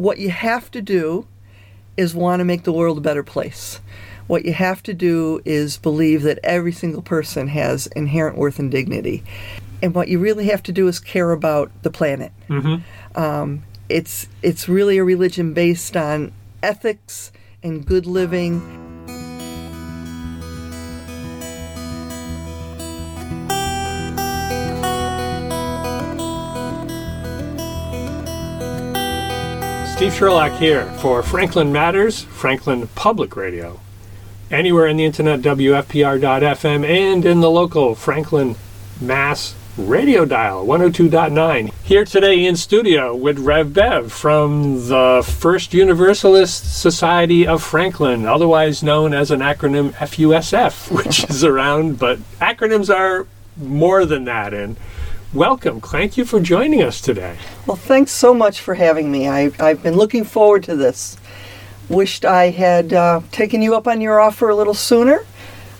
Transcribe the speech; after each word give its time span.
what 0.00 0.18
you 0.18 0.30
have 0.30 0.70
to 0.72 0.82
do 0.82 1.26
is 1.96 2.14
want 2.14 2.40
to 2.40 2.44
make 2.44 2.64
the 2.64 2.72
world 2.72 2.98
a 2.98 3.00
better 3.00 3.22
place. 3.22 3.80
What 4.26 4.44
you 4.44 4.52
have 4.52 4.82
to 4.84 4.94
do 4.94 5.40
is 5.44 5.76
believe 5.76 6.22
that 6.22 6.38
every 6.42 6.72
single 6.72 7.02
person 7.02 7.48
has 7.48 7.86
inherent 7.88 8.36
worth 8.36 8.58
and 8.58 8.70
dignity. 8.70 9.22
And 9.82 9.94
what 9.94 10.08
you 10.08 10.18
really 10.18 10.46
have 10.46 10.62
to 10.64 10.72
do 10.72 10.88
is 10.88 11.00
care 11.00 11.32
about 11.32 11.70
the 11.82 11.90
planet. 11.90 12.32
Um, 13.14 13.64
it's 13.88 14.28
it's 14.42 14.68
really 14.68 14.98
a 14.98 15.04
religion 15.04 15.52
based 15.52 15.96
on 15.96 16.32
ethics 16.62 17.32
and 17.62 17.84
good 17.84 18.06
living. 18.06 18.89
Steve 30.00 30.14
Sherlock 30.14 30.52
here 30.52 30.86
for 31.00 31.22
Franklin 31.22 31.72
Matters, 31.72 32.22
Franklin 32.22 32.88
Public 32.94 33.36
Radio. 33.36 33.80
Anywhere 34.50 34.88
on 34.88 34.96
the 34.96 35.04
internet, 35.04 35.42
WFPR.FM, 35.42 36.88
and 36.88 37.26
in 37.26 37.40
the 37.40 37.50
local 37.50 37.94
Franklin, 37.94 38.56
Mass 38.98 39.54
radio 39.76 40.24
dial, 40.24 40.64
102.9. 40.64 41.70
Here 41.84 42.06
today 42.06 42.46
in 42.46 42.56
studio 42.56 43.14
with 43.14 43.40
Rev 43.40 43.74
Bev 43.74 44.10
from 44.10 44.88
the 44.88 45.22
First 45.22 45.74
Universalist 45.74 46.80
Society 46.80 47.46
of 47.46 47.62
Franklin, 47.62 48.24
otherwise 48.24 48.82
known 48.82 49.12
as 49.12 49.30
an 49.30 49.40
acronym 49.40 49.92
FUSF, 49.92 50.90
which 50.96 51.28
is 51.28 51.44
around, 51.44 51.98
but 51.98 52.18
acronyms 52.40 52.88
are 52.88 53.26
more 53.58 54.06
than 54.06 54.24
that. 54.24 54.54
And 54.54 54.78
welcome. 55.32 55.80
Thank 55.80 56.16
you 56.16 56.24
for 56.24 56.40
joining 56.40 56.82
us 56.82 57.00
today. 57.00 57.36
Well, 57.66 57.76
thanks 57.76 58.12
so 58.12 58.34
much 58.34 58.60
for 58.60 58.74
having 58.74 59.10
me. 59.10 59.28
I, 59.28 59.50
I've 59.58 59.82
been 59.82 59.96
looking 59.96 60.24
forward 60.24 60.64
to 60.64 60.76
this. 60.76 61.16
Wished 61.88 62.24
I 62.24 62.50
had 62.50 62.92
uh, 62.92 63.20
taken 63.32 63.62
you 63.62 63.74
up 63.74 63.88
on 63.88 64.00
your 64.00 64.20
offer 64.20 64.48
a 64.48 64.54
little 64.54 64.74
sooner. 64.74 65.24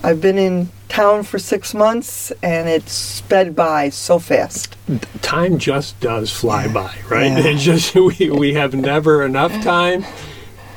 I've 0.03 0.21
been 0.21 0.39
in 0.39 0.71
town 0.89 1.23
for 1.23 1.39
six 1.39 1.73
months 1.73 2.33
and 2.43 2.69
it 2.69 2.89
sped 2.89 3.55
by 3.55 3.91
so 3.91 4.19
fast. 4.19 4.77
time 5.23 5.59
just 5.59 6.01
does 6.01 6.33
fly 6.33 6.67
by, 6.67 6.95
right? 7.09 7.31
Yeah. 7.31 7.39
It's 7.51 7.63
just 7.63 7.95
we, 7.95 8.31
we 8.31 8.55
have 8.55 8.75
never 8.75 9.25
enough 9.25 9.53
time. 9.63 10.05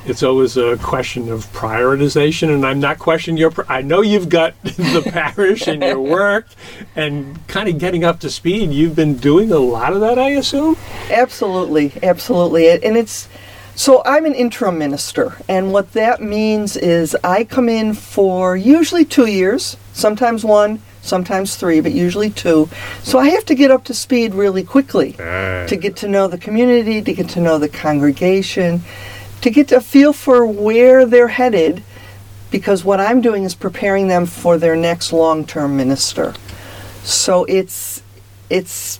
It's 0.06 0.22
always 0.22 0.56
a 0.58 0.76
question 0.78 1.30
of 1.30 1.46
prioritization, 1.52 2.54
and 2.54 2.66
I'm 2.66 2.78
not 2.78 2.98
questioning 2.98 3.38
your. 3.38 3.52
I 3.68 3.80
know 3.80 4.02
you've 4.02 4.28
got 4.28 4.54
the 4.62 5.02
parish 5.10 5.66
and 5.66 5.82
your 5.82 6.00
work, 6.00 6.46
and 6.94 7.46
kind 7.48 7.68
of 7.68 7.78
getting 7.78 8.04
up 8.04 8.20
to 8.20 8.30
speed. 8.30 8.70
You've 8.70 8.94
been 8.94 9.16
doing 9.16 9.50
a 9.50 9.58
lot 9.58 9.94
of 9.94 10.00
that, 10.00 10.18
I 10.18 10.30
assume. 10.30 10.76
Absolutely, 11.10 11.92
absolutely. 12.02 12.70
And 12.70 12.98
it's 12.98 13.28
so 13.76 14.02
I'm 14.04 14.24
an 14.24 14.34
interim 14.34 14.78
minister, 14.78 15.36
and 15.48 15.72
what 15.72 15.92
that 15.94 16.22
means 16.22 16.76
is 16.76 17.16
I 17.24 17.44
come 17.44 17.68
in 17.68 17.94
for 17.94 18.56
usually 18.56 19.04
two 19.04 19.26
years, 19.26 19.76
sometimes 19.92 20.44
one, 20.44 20.80
sometimes 21.00 21.56
three, 21.56 21.80
but 21.80 21.92
usually 21.92 22.30
two. 22.30 22.68
So 23.02 23.18
I 23.18 23.30
have 23.30 23.44
to 23.46 23.54
get 23.54 23.70
up 23.70 23.84
to 23.84 23.94
speed 23.94 24.34
really 24.34 24.62
quickly 24.62 25.16
ah. 25.18 25.66
to 25.66 25.76
get 25.76 25.96
to 25.96 26.08
know 26.08 26.28
the 26.28 26.38
community, 26.38 27.02
to 27.02 27.12
get 27.12 27.30
to 27.30 27.40
know 27.40 27.58
the 27.58 27.68
congregation, 27.68 28.82
to 29.44 29.50
get 29.50 29.70
a 29.72 29.80
feel 29.80 30.14
for 30.14 30.46
where 30.46 31.04
they're 31.04 31.28
headed, 31.28 31.82
because 32.50 32.82
what 32.82 32.98
I'm 32.98 33.20
doing 33.20 33.44
is 33.44 33.54
preparing 33.54 34.08
them 34.08 34.24
for 34.24 34.56
their 34.56 34.74
next 34.74 35.12
long-term 35.12 35.76
minister. 35.76 36.32
So 37.02 37.44
it's 37.44 38.02
it's 38.48 38.98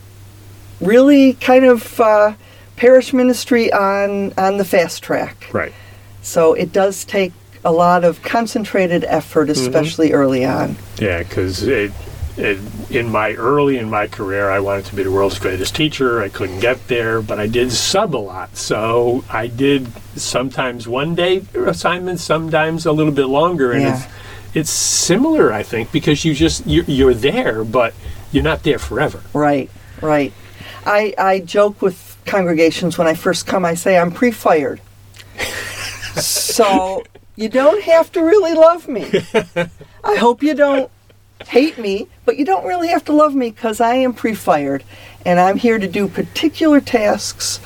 really 0.83 1.33
kind 1.33 1.65
of 1.65 1.99
uh, 1.99 2.35
parish 2.77 3.15
ministry 3.15 3.73
on 3.73 4.35
on 4.37 4.59
the 4.59 4.67
fast 4.67 5.03
track. 5.03 5.49
Right. 5.51 5.73
So 6.21 6.53
it 6.53 6.75
does 6.75 7.07
take 7.07 7.33
a 7.65 7.73
lot 7.73 8.05
of 8.05 8.21
concentrated 8.21 9.03
effort, 9.05 9.49
especially 9.49 10.13
early 10.13 10.45
on. 10.45 10.77
Yeah, 10.99 11.23
because 11.23 11.63
it, 11.63 11.91
in 12.37 13.11
my 13.11 13.33
early 13.35 13.79
in 13.79 13.89
my 13.89 14.07
career, 14.09 14.51
I 14.51 14.59
wanted 14.61 14.87
to 14.87 14.97
be 14.97 15.03
the 15.05 15.13
world's 15.13 15.39
greatest 15.39 15.75
teacher. 15.77 16.21
I 16.21 16.29
couldn't 16.29 16.61
get 16.61 16.89
there, 16.89 17.23
but 17.23 17.39
I 17.39 17.47
did 17.47 17.71
sub 17.73 18.15
a 18.15 18.19
lot. 18.19 18.57
So 18.57 19.25
I 19.31 19.47
did 19.47 19.87
sometimes 20.19 20.89
one 20.89 21.15
day 21.15 21.43
assignments, 21.55 22.23
sometimes 22.25 22.87
a 22.87 22.93
little 22.93 23.13
bit 23.13 23.27
longer, 23.27 23.73
and 23.73 23.83
Yeah. 23.83 23.97
it's 23.97 24.07
it's 24.57 24.71
similar, 24.71 25.53
I 25.53 25.63
think, 25.65 25.91
because 25.93 26.25
you 26.25 26.33
just 26.35 26.67
you're, 26.67 26.85
you're 26.85 27.15
there, 27.15 27.65
but 27.65 27.95
you're 28.33 28.45
not 28.45 28.63
there 28.65 28.79
forever. 28.79 29.21
Right, 29.33 29.71
right. 30.01 30.33
I 30.87 31.15
I 31.19 31.41
joke 31.41 31.81
with 31.83 32.17
congregations 32.27 32.99
when 32.99 33.07
I 33.07 33.15
first 33.15 33.47
come. 33.47 33.65
I 33.65 33.75
say 33.75 33.97
I'm 33.99 34.11
pre-fired, 34.11 34.81
so 36.15 37.03
you 37.37 37.49
don't 37.49 37.83
have 37.85 38.11
to 38.13 38.23
really 38.23 38.55
love 38.55 38.89
me. 38.89 39.11
I 40.05 40.15
hope 40.17 40.43
you 40.43 40.55
don't 40.55 40.91
hate 41.49 41.79
me, 41.79 42.09
but 42.25 42.37
you 42.39 42.45
don't 42.45 42.67
really 42.67 42.89
have 42.89 43.05
to 43.07 43.13
love 43.13 43.35
me 43.35 43.51
because 43.51 43.81
I 43.81 43.95
am 43.95 44.13
pre-fired, 44.13 44.85
and 45.25 45.39
I'm 45.41 45.57
here 45.57 45.79
to 45.79 45.87
do 45.89 46.09
particular 46.09 46.81
tasks, 46.81 47.61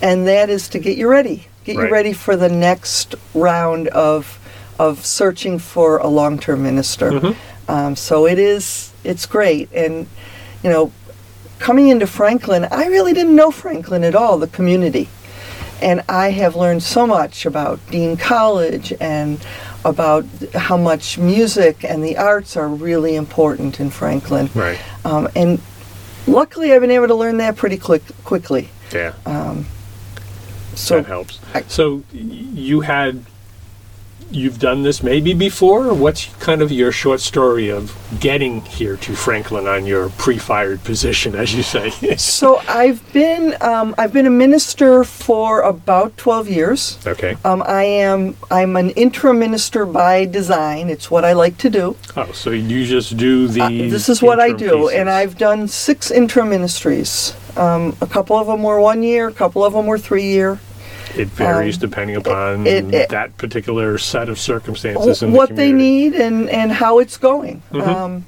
and 0.00 0.26
that 0.26 0.50
is 0.50 0.68
to 0.70 0.78
get 0.78 0.96
you 0.96 1.08
ready, 1.08 1.46
get 1.64 1.76
Right. 1.76 1.86
you 1.86 1.92
ready 1.92 2.12
for 2.12 2.36
the 2.36 2.48
next 2.48 3.14
round 3.34 3.88
of 3.88 4.38
of 4.78 5.04
searching 5.06 5.58
for 5.58 5.98
a 5.98 6.08
long-term 6.08 6.62
minister. 6.62 7.34
Um, 7.68 7.94
so 7.94 8.26
it 8.26 8.38
is, 8.38 8.92
it's 9.04 9.26
great, 9.26 9.70
and 9.72 10.06
you 10.62 10.70
know, 10.70 10.90
coming 11.58 11.88
into 11.88 12.06
Franklin, 12.06 12.66
I 12.70 12.86
really 12.86 13.12
didn't 13.12 13.36
know 13.36 13.50
Franklin 13.50 14.02
at 14.02 14.14
all, 14.14 14.38
the 14.38 14.48
community. 14.48 15.08
And 15.80 16.02
I 16.08 16.30
have 16.30 16.54
learned 16.56 16.82
so 16.84 17.06
much 17.06 17.44
about 17.44 17.78
Dean 17.90 18.16
College 18.16 18.92
and 19.00 19.38
about 19.84 20.24
how 20.54 20.76
much 20.76 21.18
music 21.18 21.84
and 21.84 22.04
the 22.04 22.16
arts 22.16 22.56
are 22.56 22.68
really 22.68 23.16
important 23.16 23.80
in 23.80 23.90
Franklin. 23.90 24.48
Right. 24.54 24.78
Um, 25.04 25.28
and 25.34 25.60
luckily, 26.26 26.72
I've 26.72 26.80
been 26.80 26.90
able 26.90 27.08
to 27.08 27.14
learn 27.14 27.38
that 27.38 27.56
pretty 27.56 27.76
quick, 27.76 28.02
quickly. 28.24 28.68
Yeah. 28.92 29.14
So 30.74 30.96
that 30.96 31.06
helps. 31.06 31.38
I- 31.54 31.64
so 31.68 32.02
you 32.12 32.80
had 32.80 33.24
you've 34.34 34.58
done 34.58 34.82
this 34.82 35.02
maybe 35.02 35.34
before 35.34 35.92
what's 35.94 36.26
kind 36.40 36.62
of 36.62 36.70
your 36.72 36.92
short 36.92 37.20
story 37.20 37.68
of 37.68 37.94
getting 38.20 38.60
here 38.62 38.96
to 38.96 39.14
franklin 39.14 39.66
on 39.66 39.84
your 39.86 40.08
pre-fired 40.10 40.82
position 40.84 41.34
as 41.34 41.54
you 41.54 41.62
say 41.62 41.90
So 42.16 42.60
I've 42.68 43.00
been 43.12 43.56
um, 43.60 43.94
I've 43.98 44.12
been 44.12 44.26
a 44.26 44.30
minister 44.30 45.04
for 45.04 45.60
about 45.62 46.16
twelve 46.16 46.48
years. 46.48 46.98
okay 47.06 47.36
Um, 47.44 47.62
I 47.66 47.84
am 47.84 48.36
I'm 48.50 48.76
an 48.76 48.90
interim 48.90 49.38
minister 49.38 49.86
by 49.86 50.24
design. 50.26 50.88
It's 50.88 51.10
what 51.10 51.24
I 51.24 51.32
like 51.32 51.56
to 51.58 51.70
do. 51.70 51.96
oh 52.16 52.32
so 52.32 52.50
you 52.50 52.86
just 52.86 53.16
do 53.16 53.48
the 53.48 53.62
Uh, 53.62 53.68
this 53.68 54.08
is 54.08 54.22
what 54.22 54.40
I 54.40 54.52
do, 54.52 54.88
and 54.88 55.08
I've 55.10 55.36
done 55.38 55.68
six 55.68 56.10
interim 56.10 56.50
ministries. 56.50 57.34
Um, 57.56 57.96
a 58.00 58.06
couple 58.06 58.36
of 58.36 58.46
them 58.46 58.62
were 58.62 58.80
one 58.80 59.02
year, 59.02 59.28
a 59.28 59.32
couple 59.32 59.64
of 59.64 59.72
them 59.72 59.86
were 59.86 59.98
three 59.98 60.24
year. 60.24 60.58
It 61.16 61.28
varies 61.28 61.76
um, 61.76 61.80
depending 61.80 62.16
upon 62.16 62.66
it- 62.66 62.92
it- 62.92 63.08
that 63.10 63.36
particular 63.38 63.98
set 63.98 64.28
of 64.28 64.38
circumstances 64.38 65.22
what 65.22 65.48
the 65.50 65.54
they 65.54 65.72
need 65.72 66.14
and, 66.14 66.48
and 66.50 66.72
how 66.72 66.98
it's 66.98 67.16
going. 67.16 67.62
Mhm. 67.72 67.86
Um, 67.86 68.24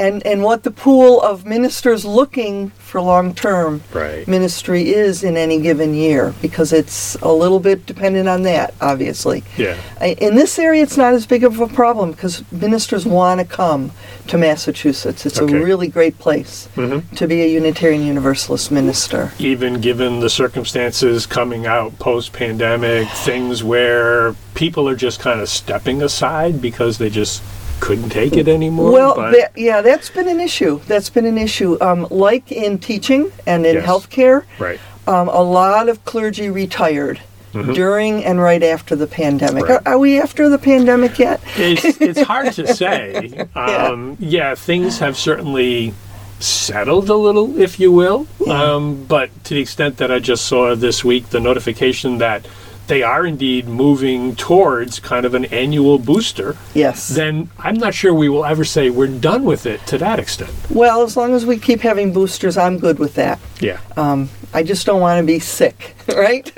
and, 0.00 0.26
and 0.26 0.42
what 0.42 0.62
the 0.62 0.70
pool 0.70 1.20
of 1.20 1.44
ministers 1.44 2.04
looking 2.06 2.70
for 2.70 3.00
long 3.02 3.34
term 3.34 3.82
right 3.92 4.26
ministry 4.26 4.88
is 4.94 5.22
in 5.22 5.36
any 5.36 5.60
given 5.60 5.94
year 5.94 6.34
because 6.40 6.72
it's 6.72 7.14
a 7.16 7.30
little 7.32 7.60
bit 7.60 7.84
dependent 7.86 8.28
on 8.28 8.42
that, 8.42 8.74
obviously. 8.80 9.44
yeah 9.56 9.76
In 10.00 10.34
this 10.34 10.58
area, 10.58 10.82
it's 10.82 10.96
not 10.96 11.12
as 11.12 11.26
big 11.26 11.44
of 11.44 11.60
a 11.60 11.68
problem 11.68 12.12
because 12.12 12.42
ministers 12.50 13.04
want 13.04 13.40
to 13.40 13.46
come 13.46 13.92
to 14.28 14.38
Massachusetts. 14.38 15.26
It's 15.26 15.40
Okay. 15.40 15.54
a 15.56 15.64
really 15.64 15.88
great 15.88 16.18
place 16.18 16.68
Mhm. 16.76 17.02
to 17.16 17.26
be 17.28 17.42
a 17.42 17.46
Unitarian 17.46 18.04
Universalist 18.06 18.70
minister. 18.70 19.32
even 19.38 19.80
given 19.80 20.20
the 20.20 20.30
circumstances 20.30 21.26
coming 21.26 21.66
out 21.66 21.98
post 21.98 22.32
pandemic, 22.32 23.06
things 23.08 23.62
where 23.62 24.34
people 24.54 24.88
are 24.88 24.96
just 24.96 25.20
kind 25.20 25.40
of 25.40 25.48
stepping 25.48 26.02
aside 26.02 26.60
because 26.62 26.96
they 26.98 27.10
just 27.10 27.42
couldn't 27.80 28.10
take 28.10 28.36
it 28.36 28.46
anymore. 28.48 28.92
Well, 28.92 29.14
that, 29.16 29.52
yeah, 29.56 29.80
that's 29.82 30.10
been 30.10 30.28
an 30.28 30.40
issue. 30.40 30.80
That's 30.86 31.10
been 31.10 31.26
an 31.26 31.38
issue. 31.38 31.76
Um, 31.80 32.06
like 32.10 32.52
in 32.52 32.78
teaching 32.78 33.32
and 33.46 33.64
in 33.66 33.76
Yes. 33.76 33.86
healthcare, 33.86 34.44
right, 34.58 34.78
um, 35.06 35.28
a 35.28 35.42
lot 35.42 35.88
of 35.88 36.04
clergy 36.04 36.50
retired 36.50 37.20
during 37.52 38.24
and 38.24 38.40
right 38.40 38.62
after 38.62 38.94
the 38.94 39.08
pandemic. 39.08 39.64
Mm-hmm. 39.64 39.72
Right. 39.72 39.86
Are, 39.86 39.94
are 39.94 39.98
we 39.98 40.20
after 40.20 40.48
the 40.48 40.58
pandemic 40.58 41.18
yet? 41.18 41.40
it's 41.56 42.00
it's 42.00 42.20
hard 42.20 42.52
to 42.52 42.72
say. 42.82 43.48
Um, 43.56 44.16
yeah. 44.20 44.54
things 44.54 45.00
have 45.00 45.16
certainly 45.16 45.92
settled 46.38 47.08
a 47.10 47.14
little, 47.16 47.58
if 47.60 47.80
you 47.80 47.90
will. 47.92 48.26
Um, 48.48 49.04
but 49.04 49.28
to 49.44 49.54
the 49.54 49.60
extent 49.60 49.96
that 49.98 50.10
I 50.12 50.20
just 50.20 50.46
saw 50.46 50.74
this 50.76 51.04
week, 51.04 51.30
the 51.30 51.40
notification 51.40 52.18
that 52.18 52.46
they 52.90 53.02
are 53.04 53.24
indeed 53.24 53.68
moving 53.68 54.34
towards 54.34 54.98
kind 54.98 55.24
of 55.24 55.32
an 55.32 55.44
annual 55.46 55.96
booster, 55.96 56.56
Yes. 56.74 57.08
then 57.08 57.48
I'm 57.60 57.76
not 57.76 57.94
sure 57.94 58.12
we 58.12 58.28
will 58.28 58.44
ever 58.44 58.64
say 58.64 58.90
we're 58.90 59.06
done 59.06 59.44
with 59.44 59.64
it 59.64 59.86
to 59.86 59.98
that 59.98 60.18
extent. 60.18 60.50
well, 60.68 61.02
as 61.02 61.16
long 61.16 61.32
as 61.32 61.46
we 61.46 61.56
keep 61.56 61.80
having 61.80 62.12
boosters, 62.12 62.58
I'm 62.58 62.78
good 62.78 62.98
with 62.98 63.14
that. 63.14 63.38
Yeah. 63.60 63.78
Um, 63.96 64.28
I 64.52 64.64
just 64.64 64.84
don't 64.86 65.00
want 65.00 65.20
to 65.20 65.24
be 65.26 65.38
sick, 65.38 65.94
right? 66.08 66.50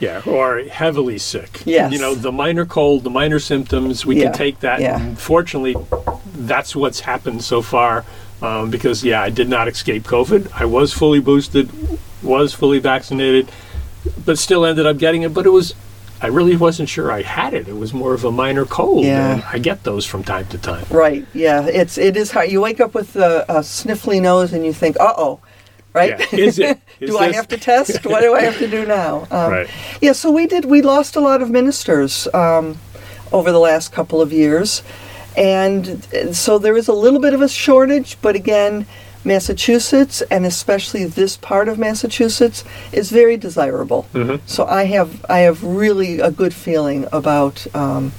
Yeah, 0.00 0.22
or 0.26 0.62
heavily 0.62 1.18
sick. 1.18 1.60
Yes. 1.66 1.92
You 1.92 1.98
know, 1.98 2.14
the 2.14 2.32
minor 2.32 2.64
cold, 2.64 3.04
the 3.04 3.10
minor 3.10 3.38
symptoms, 3.38 4.06
we 4.06 4.16
Yeah, 4.16 4.24
can 4.24 4.32
take 4.32 4.60
that. 4.60 4.80
yeah. 4.80 4.98
And 4.98 5.18
fortunately, 5.18 5.76
that's 6.34 6.74
what's 6.74 7.00
happened 7.00 7.44
so 7.44 7.60
far. 7.60 8.06
Um, 8.40 8.70
because, 8.70 9.04
yeah, 9.04 9.20
I 9.22 9.28
did 9.30 9.48
not 9.50 9.68
escape 9.68 10.02
COVID. 10.04 10.48
I 10.54 10.64
was 10.64 10.92
fully 10.94 11.20
boosted, 11.20 11.68
was 12.22 12.52
fully 12.54 12.80
vaccinated, 12.80 13.48
but 14.24 14.38
still 14.38 14.64
ended 14.64 14.86
up 14.86 14.98
getting 14.98 15.22
it. 15.22 15.32
But 15.34 15.46
it 15.46 15.50
was, 15.50 15.74
I 16.20 16.26
really 16.28 16.56
wasn't 16.56 16.88
sure 16.88 17.10
I 17.12 17.22
had 17.22 17.54
it. 17.54 17.68
It 17.68 17.76
was 17.76 17.92
more 17.92 18.14
of 18.14 18.24
a 18.24 18.30
minor 18.32 18.64
cold. 18.64 19.04
Yeah. 19.04 19.48
I 19.52 19.58
get 19.58 19.84
those 19.84 20.06
from 20.06 20.22
time 20.24 20.46
to 20.48 20.58
time. 20.58 20.84
right. 20.90 21.26
Yeah. 21.34 21.66
It's 21.66 21.98
it 21.98 22.16
is 22.16 22.30
hard. 22.30 22.50
You 22.50 22.60
wake 22.60 22.80
up 22.80 22.94
with 22.94 23.16
a, 23.16 23.44
a 23.48 23.60
sniffly 23.60 24.20
nose 24.20 24.52
and 24.52 24.64
you 24.64 24.72
think, 24.72 24.98
uh 25.00 25.14
oh, 25.16 25.40
right? 25.92 26.18
Yeah. 26.32 26.38
Is 26.38 26.58
it? 26.58 26.78
Is 27.00 27.10
do 27.10 27.18
I 27.18 27.32
have 27.32 27.48
to 27.48 27.58
test? 27.58 28.06
what 28.06 28.20
do 28.20 28.34
I 28.34 28.42
have 28.42 28.58
to 28.58 28.68
do 28.68 28.86
now? 28.86 29.26
Um, 29.32 29.50
Right. 29.52 29.68
Yeah, 30.00 30.12
so 30.12 30.30
we 30.30 30.46
did. 30.46 30.64
We 30.66 30.82
lost 30.82 31.16
a 31.16 31.20
lot 31.20 31.42
of 31.42 31.50
ministers 31.50 32.28
um, 32.32 32.78
over 33.32 33.50
the 33.50 33.58
last 33.58 33.90
couple 33.92 34.20
of 34.20 34.32
years, 34.32 34.82
and 35.36 36.06
uh, 36.14 36.32
so 36.32 36.58
there 36.58 36.76
is 36.76 36.86
a 36.88 36.92
little 36.92 37.18
bit 37.20 37.34
of 37.34 37.40
a 37.42 37.48
shortage. 37.48 38.16
But 38.22 38.36
again, 38.36 38.86
Massachusetts, 39.24 40.22
and 40.30 40.44
especially 40.46 41.04
this 41.04 41.36
part 41.36 41.68
of 41.68 41.78
Massachusetts, 41.78 42.64
is 42.92 43.10
very 43.10 43.36
desirable. 43.36 44.06
Mhm. 44.14 44.40
So 44.46 44.66
I 44.66 44.84
have 44.84 45.24
I 45.28 45.40
have 45.40 45.62
really 45.62 46.20
a 46.20 46.30
good 46.30 46.54
feeling 46.54 47.06
about 47.12 47.66
um, 47.74 48.12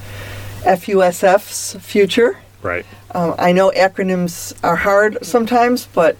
FUSF's 0.65 1.75
future. 1.79 2.37
Right. 2.61 2.85
Um, 3.13 3.35
I 3.37 3.51
know 3.51 3.71
acronyms 3.75 4.53
are 4.63 4.77
hard 4.77 5.17
sometimes, 5.21 5.87
but 5.93 6.15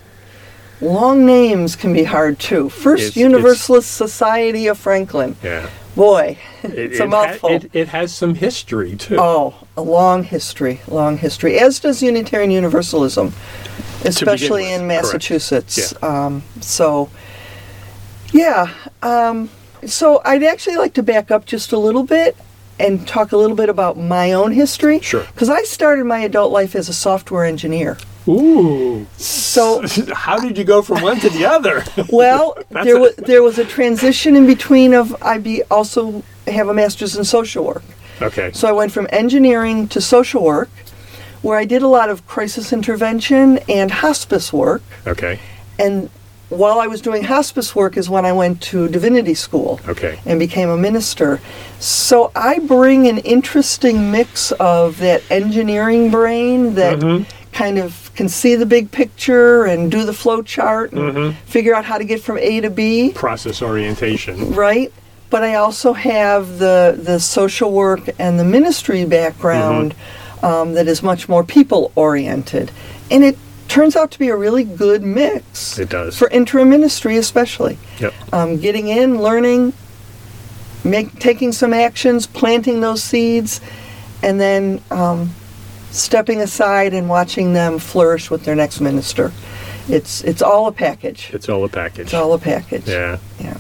long 0.81 1.25
names 1.25 1.75
can 1.75 1.94
be 1.94 2.03
hard 2.03 2.39
too. 2.39 2.69
First 2.69 3.03
It's- 3.03 3.18
Universalist 3.18 3.89
Society 3.91 4.68
of 4.68 4.77
Franklin. 4.77 5.36
Yeah. 5.44 5.68
Boy, 5.95 6.37
It, 6.63 6.71
it's 6.73 6.99
a 6.99 7.03
it 7.03 7.09
ha- 7.09 7.25
mouthful. 7.25 7.49
it, 7.51 7.69
it 7.73 7.87
has 7.89 8.13
some 8.13 8.35
history, 8.35 8.95
too. 8.95 9.17
oh, 9.19 9.53
a 9.77 9.81
long 9.81 10.23
history, 10.23 10.81
long 10.87 11.17
history. 11.17 11.59
As 11.59 11.79
does 11.79 12.01
Unitarian 12.01 12.49
Universalism, 12.51 13.33
especially 14.03 14.71
in. 14.71 14.87
Massachusetts. 14.87 15.93
Um, 16.03 16.43
so, 16.61 17.09
yeah. 18.31 18.73
Um, 19.03 19.49
so 19.85 20.21
I'd 20.25 20.43
actually 20.43 20.77
like 20.77 20.93
to 20.95 21.03
back 21.03 21.29
up 21.29 21.45
just 21.45 21.71
a 21.71 21.77
little 21.77 22.03
bit 22.03 22.35
and 22.79 23.07
talk 23.07 23.31
a 23.31 23.37
little 23.37 23.55
bit 23.55 23.69
about 23.69 23.97
my 23.97 24.31
own 24.33 24.51
history. 24.51 24.99
Sure. 24.99 25.23
Because 25.33 25.49
I 25.49 25.61
started 25.63 26.05
my 26.05 26.19
adult 26.19 26.51
life 26.51 26.75
as 26.75 26.89
a 26.89 26.93
software 26.93 27.45
engineer. 27.45 27.97
Ooh. 28.27 29.05
So 29.17 29.85
How 30.13 30.39
did 30.39 30.57
you 30.57 30.63
go 30.63 30.81
from 30.81 31.01
one 31.01 31.19
to 31.19 31.29
the 31.29 31.45
other? 31.45 31.83
Well, 32.11 32.57
there 32.69 32.99
was 32.99 33.15
there 33.15 33.43
was 33.43 33.57
a 33.59 33.65
transition 33.65 34.35
in 34.35 34.45
between 34.47 34.93
of 34.93 35.15
I 35.21 35.37
be 35.39 35.63
also 35.69 36.23
have 36.47 36.67
a 36.69 36.73
master's 36.73 37.15
in 37.15 37.23
social 37.23 37.63
work. 37.65 37.83
okay. 38.21 38.51
So 38.53 38.67
I 38.67 38.71
went 38.71 38.91
from 38.91 39.07
engineering 39.11 39.87
to 39.89 39.99
social 40.01 40.43
work, 40.43 40.69
where 41.41 41.57
I 41.57 41.65
did 41.65 41.81
a 41.81 41.87
lot 41.87 42.09
of 42.09 42.25
crisis 42.27 42.71
intervention 42.73 43.59
and 43.69 43.91
hospice 43.91 44.51
work. 44.53 44.81
Okay. 45.07 45.39
And 45.79 46.09
while 46.49 46.79
I 46.79 46.87
was 46.87 47.01
doing 47.01 47.23
hospice 47.23 47.75
work 47.75 47.97
is 47.97 48.09
when 48.09 48.25
I 48.25 48.31
went 48.31 48.61
to 48.71 48.87
divinity 48.87 49.33
school 49.33 49.79
Okay. 49.87 50.19
and 50.25 50.37
became 50.39 50.69
a 50.69 50.77
minister. 50.77 51.39
So 51.79 52.31
I 52.35 52.59
bring 52.59 53.07
an 53.07 53.17
interesting 53.19 54.11
mix 54.11 54.51
of 54.59 54.99
that 54.99 55.23
engineering 55.31 56.11
brain 56.11 56.75
that 56.75 56.99
Mhm. 56.99 57.25
Kind 57.53 57.77
of 57.77 58.11
can 58.15 58.27
see 58.29 58.55
the 58.55 58.65
big 58.65 58.91
picture 58.91 59.63
and 59.65 59.91
do 59.91 60.03
the 60.05 60.13
flow 60.13 60.41
chart 60.41 60.91
and 60.91 61.13
Mhm. 61.13 61.33
figure 61.45 61.73
out 61.75 61.85
how 61.85 61.97
to 61.97 62.03
get 62.03 62.21
from 62.21 62.38
A 62.38 62.61
to 62.61 62.69
B, 62.69 63.11
Process 63.13 63.61
orientation. 63.61 64.53
right? 64.53 64.91
But 65.29 65.44
I 65.44 65.55
also 65.55 65.94
have 65.94 66.59
the 66.59 66.97
the 67.01 67.19
social 67.19 67.71
work 67.71 68.01
and 68.19 68.39
the 68.39 68.44
ministry 68.44 69.05
background 69.05 69.94
um, 70.44 70.73
that 70.73 70.88
is 70.88 71.01
much 71.01 71.29
more 71.29 71.44
people 71.44 71.91
oriented, 71.95 72.69
and 73.09 73.23
it 73.23 73.38
turns 73.69 73.95
out 73.95 74.11
to 74.11 74.19
be 74.19 74.27
a 74.29 74.35
really 74.35 74.63
good 74.65 75.01
mix 75.01 75.79
It 75.79 75.89
does. 75.89 76.15
for 76.17 76.27
interim 76.29 76.69
ministry, 76.69 77.15
especially 77.17 77.77
Yep. 78.00 78.13
um, 78.33 78.57
getting 78.57 78.89
in, 78.89 79.21
learning, 79.21 79.73
make, 80.83 81.17
taking 81.19 81.51
some 81.53 81.73
actions, 81.73 82.27
planting 82.27 82.81
those 82.81 83.01
seeds, 83.01 83.61
and 84.21 84.39
then 84.39 84.81
um, 84.91 85.31
stepping 85.93 86.41
aside 86.41 86.93
and 86.93 87.07
watching 87.07 87.53
them 87.53 87.79
flourish 87.79 88.29
with 88.29 88.43
their 88.43 88.55
next 88.55 88.81
minister. 88.81 89.31
It's 89.87 90.23
it's 90.23 90.41
all 90.41 90.67
a 90.67 90.71
package. 90.71 91.29
It's 91.33 91.47
all 91.47 91.63
a 91.63 91.69
package. 91.69 92.05
It's 92.05 92.13
all 92.13 92.33
a 92.33 92.39
package. 92.39 92.87
Yeah. 92.87 93.19
Yeah. 93.39 93.57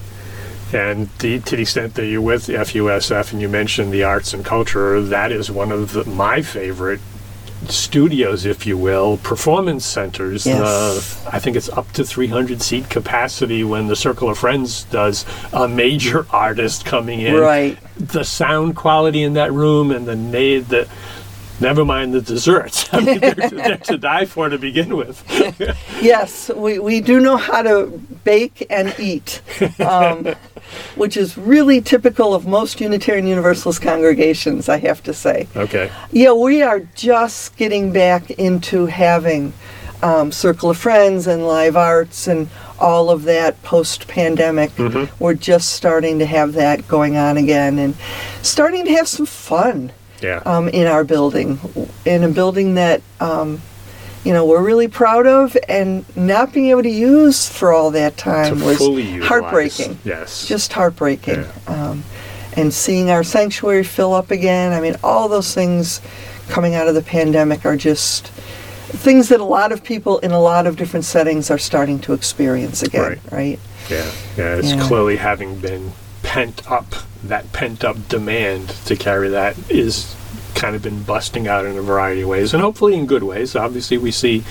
And 0.73 1.07
the, 1.19 1.39
to 1.39 1.55
the 1.55 1.61
extent 1.61 1.93
that 1.95 2.07
you're 2.07 2.19
with 2.19 2.47
FUSF 2.47 3.31
and 3.31 3.39
you 3.39 3.47
mentioned 3.47 3.93
the 3.93 4.03
arts 4.03 4.33
and 4.33 4.43
culture, 4.43 4.99
that 5.01 5.31
is 5.31 5.51
one 5.51 5.71
of 5.71 5.93
the, 5.93 6.03
my 6.05 6.41
favorite 6.41 6.99
studios, 7.69 8.45
if 8.45 8.65
you 8.65 8.75
will, 8.75 9.17
performance 9.17 9.85
centers. 9.85 10.47
Yes. 10.47 10.59
Uh, 11.25 11.29
I 11.31 11.39
think 11.39 11.55
it's 11.55 11.69
up 11.69 11.91
to 11.93 12.03
300 12.03 12.61
seat 12.61 12.89
capacity 12.89 13.63
when 13.63 13.85
the 13.85 13.95
Circle 13.95 14.29
of 14.29 14.39
Friends 14.39 14.85
does 14.85 15.25
a 15.53 15.67
major 15.67 16.25
artist 16.31 16.85
coming 16.85 17.21
in. 17.21 17.35
Right. 17.35 17.77
The 17.95 18.23
sound 18.23 18.75
quality 18.75 19.21
in 19.21 19.33
that 19.33 19.53
room 19.53 19.91
and 19.91 20.07
the 20.07 20.59
the 20.59 20.89
never 21.59 21.85
mind 21.85 22.13
the 22.13 22.21
desserts. 22.21 22.87
I 22.93 22.99
mean, 23.01 23.19
they're, 23.19 23.33
they're 23.33 23.77
to 23.77 23.97
die 23.97 24.25
for 24.25 24.49
to 24.49 24.57
begin 24.57 24.95
with. 24.95 25.23
Yes, 26.01 26.49
we, 26.49 26.79
we 26.79 26.99
do 26.99 27.21
know 27.21 27.37
how 27.37 27.61
to 27.61 27.87
bake 28.25 28.67
and 28.69 28.93
eat, 28.99 29.41
um, 29.79 30.25
which 30.95 31.15
is 31.15 31.37
really 31.37 31.79
typical 31.79 32.33
of 32.33 32.45
most 32.45 32.81
Unitarian 32.81 33.25
Universalist 33.25 33.81
congregations, 33.81 34.67
I 34.67 34.77
have 34.79 35.01
to 35.03 35.13
say. 35.13 35.47
Okay. 35.55 35.89
Yeah, 36.11 36.33
we 36.33 36.61
are 36.61 36.81
just 36.95 37.55
getting 37.55 37.93
back 37.93 38.31
into 38.31 38.87
having 38.87 39.53
um, 40.01 40.33
Circle 40.33 40.71
of 40.71 40.77
Friends 40.77 41.25
and 41.27 41.47
live 41.47 41.77
arts 41.77 42.27
and 42.27 42.49
all 42.79 43.09
of 43.09 43.23
that 43.23 43.61
post 43.63 44.07
pandemic. 44.09 44.71
Mhm. 44.71 45.09
We're 45.19 45.35
just 45.35 45.69
starting 45.69 46.19
to 46.19 46.25
have 46.25 46.53
that 46.53 46.85
going 46.89 47.15
on 47.15 47.37
again 47.37 47.79
and 47.79 47.95
starting 48.41 48.83
to 48.85 48.91
have 48.91 49.07
some 49.07 49.25
fun 49.25 49.93
Yeah. 50.23 50.41
um, 50.45 50.69
in 50.69 50.87
our 50.87 51.03
building, 51.03 51.59
in 52.05 52.23
a 52.23 52.29
building 52.29 52.75
that 52.75 53.01
um, 53.19 53.61
you 54.23 54.31
know 54.33 54.45
we're 54.45 54.63
really 54.63 54.87
proud 54.87 55.27
of, 55.27 55.55
and 55.67 56.05
not 56.15 56.53
being 56.53 56.67
able 56.67 56.83
to 56.83 56.89
use 56.89 57.47
for 57.47 57.73
all 57.73 57.91
that 57.91 58.15
time 58.17 58.59
to 58.59 58.65
was 58.65 58.79
heartbreaking. 59.27 59.99
Yes. 60.05 60.47
Just 60.47 60.71
heartbreaking. 60.73 61.45
Um, 61.67 62.03
and 62.55 62.71
seeing 62.73 63.09
our 63.09 63.23
sanctuary 63.23 63.83
fill 63.83 64.13
up 64.13 64.29
again. 64.31 64.73
I 64.73 64.79
mean, 64.79 64.95
all 65.03 65.27
those 65.27 65.53
things 65.55 66.01
coming 66.49 66.75
out 66.75 66.87
of 66.87 66.93
the 66.93 67.01
pandemic 67.01 67.65
are 67.65 67.75
just 67.75 68.27
things 68.27 69.29
that 69.29 69.39
a 69.39 69.43
lot 69.43 69.71
of 69.71 69.83
people 69.83 70.19
in 70.19 70.31
a 70.31 70.39
lot 70.39 70.67
of 70.67 70.77
different 70.77 71.03
settings 71.03 71.49
are 71.49 71.57
starting 71.57 71.97
to 72.01 72.13
experience 72.13 72.83
again, 72.83 73.01
Right. 73.01 73.19
right? 73.31 73.59
Yeah, 73.89 74.11
yeah, 74.37 74.55
it's 74.55 74.71
Yeah. 74.73 74.87
clearly 74.87 75.15
having 75.15 75.55
been 75.55 75.93
pent 76.21 76.61
up. 76.71 76.93
That 77.23 77.51
pent 77.53 77.83
up 77.83 78.07
demand 78.07 78.69
to 78.85 78.95
carry 78.95 79.29
that 79.29 79.55
is 79.69 80.13
kind 80.55 80.75
of 80.75 80.81
been 80.81 81.03
busting 81.03 81.47
out 81.47 81.65
in 81.65 81.77
a 81.77 81.81
variety 81.81 82.21
of 82.21 82.29
ways, 82.29 82.53
and 82.53 82.61
hopefully 82.61 82.95
in 82.95 83.05
good 83.05 83.23
ways. 83.23 83.55
Obviously, 83.55 83.97
we 83.97 84.11
see, 84.11 84.43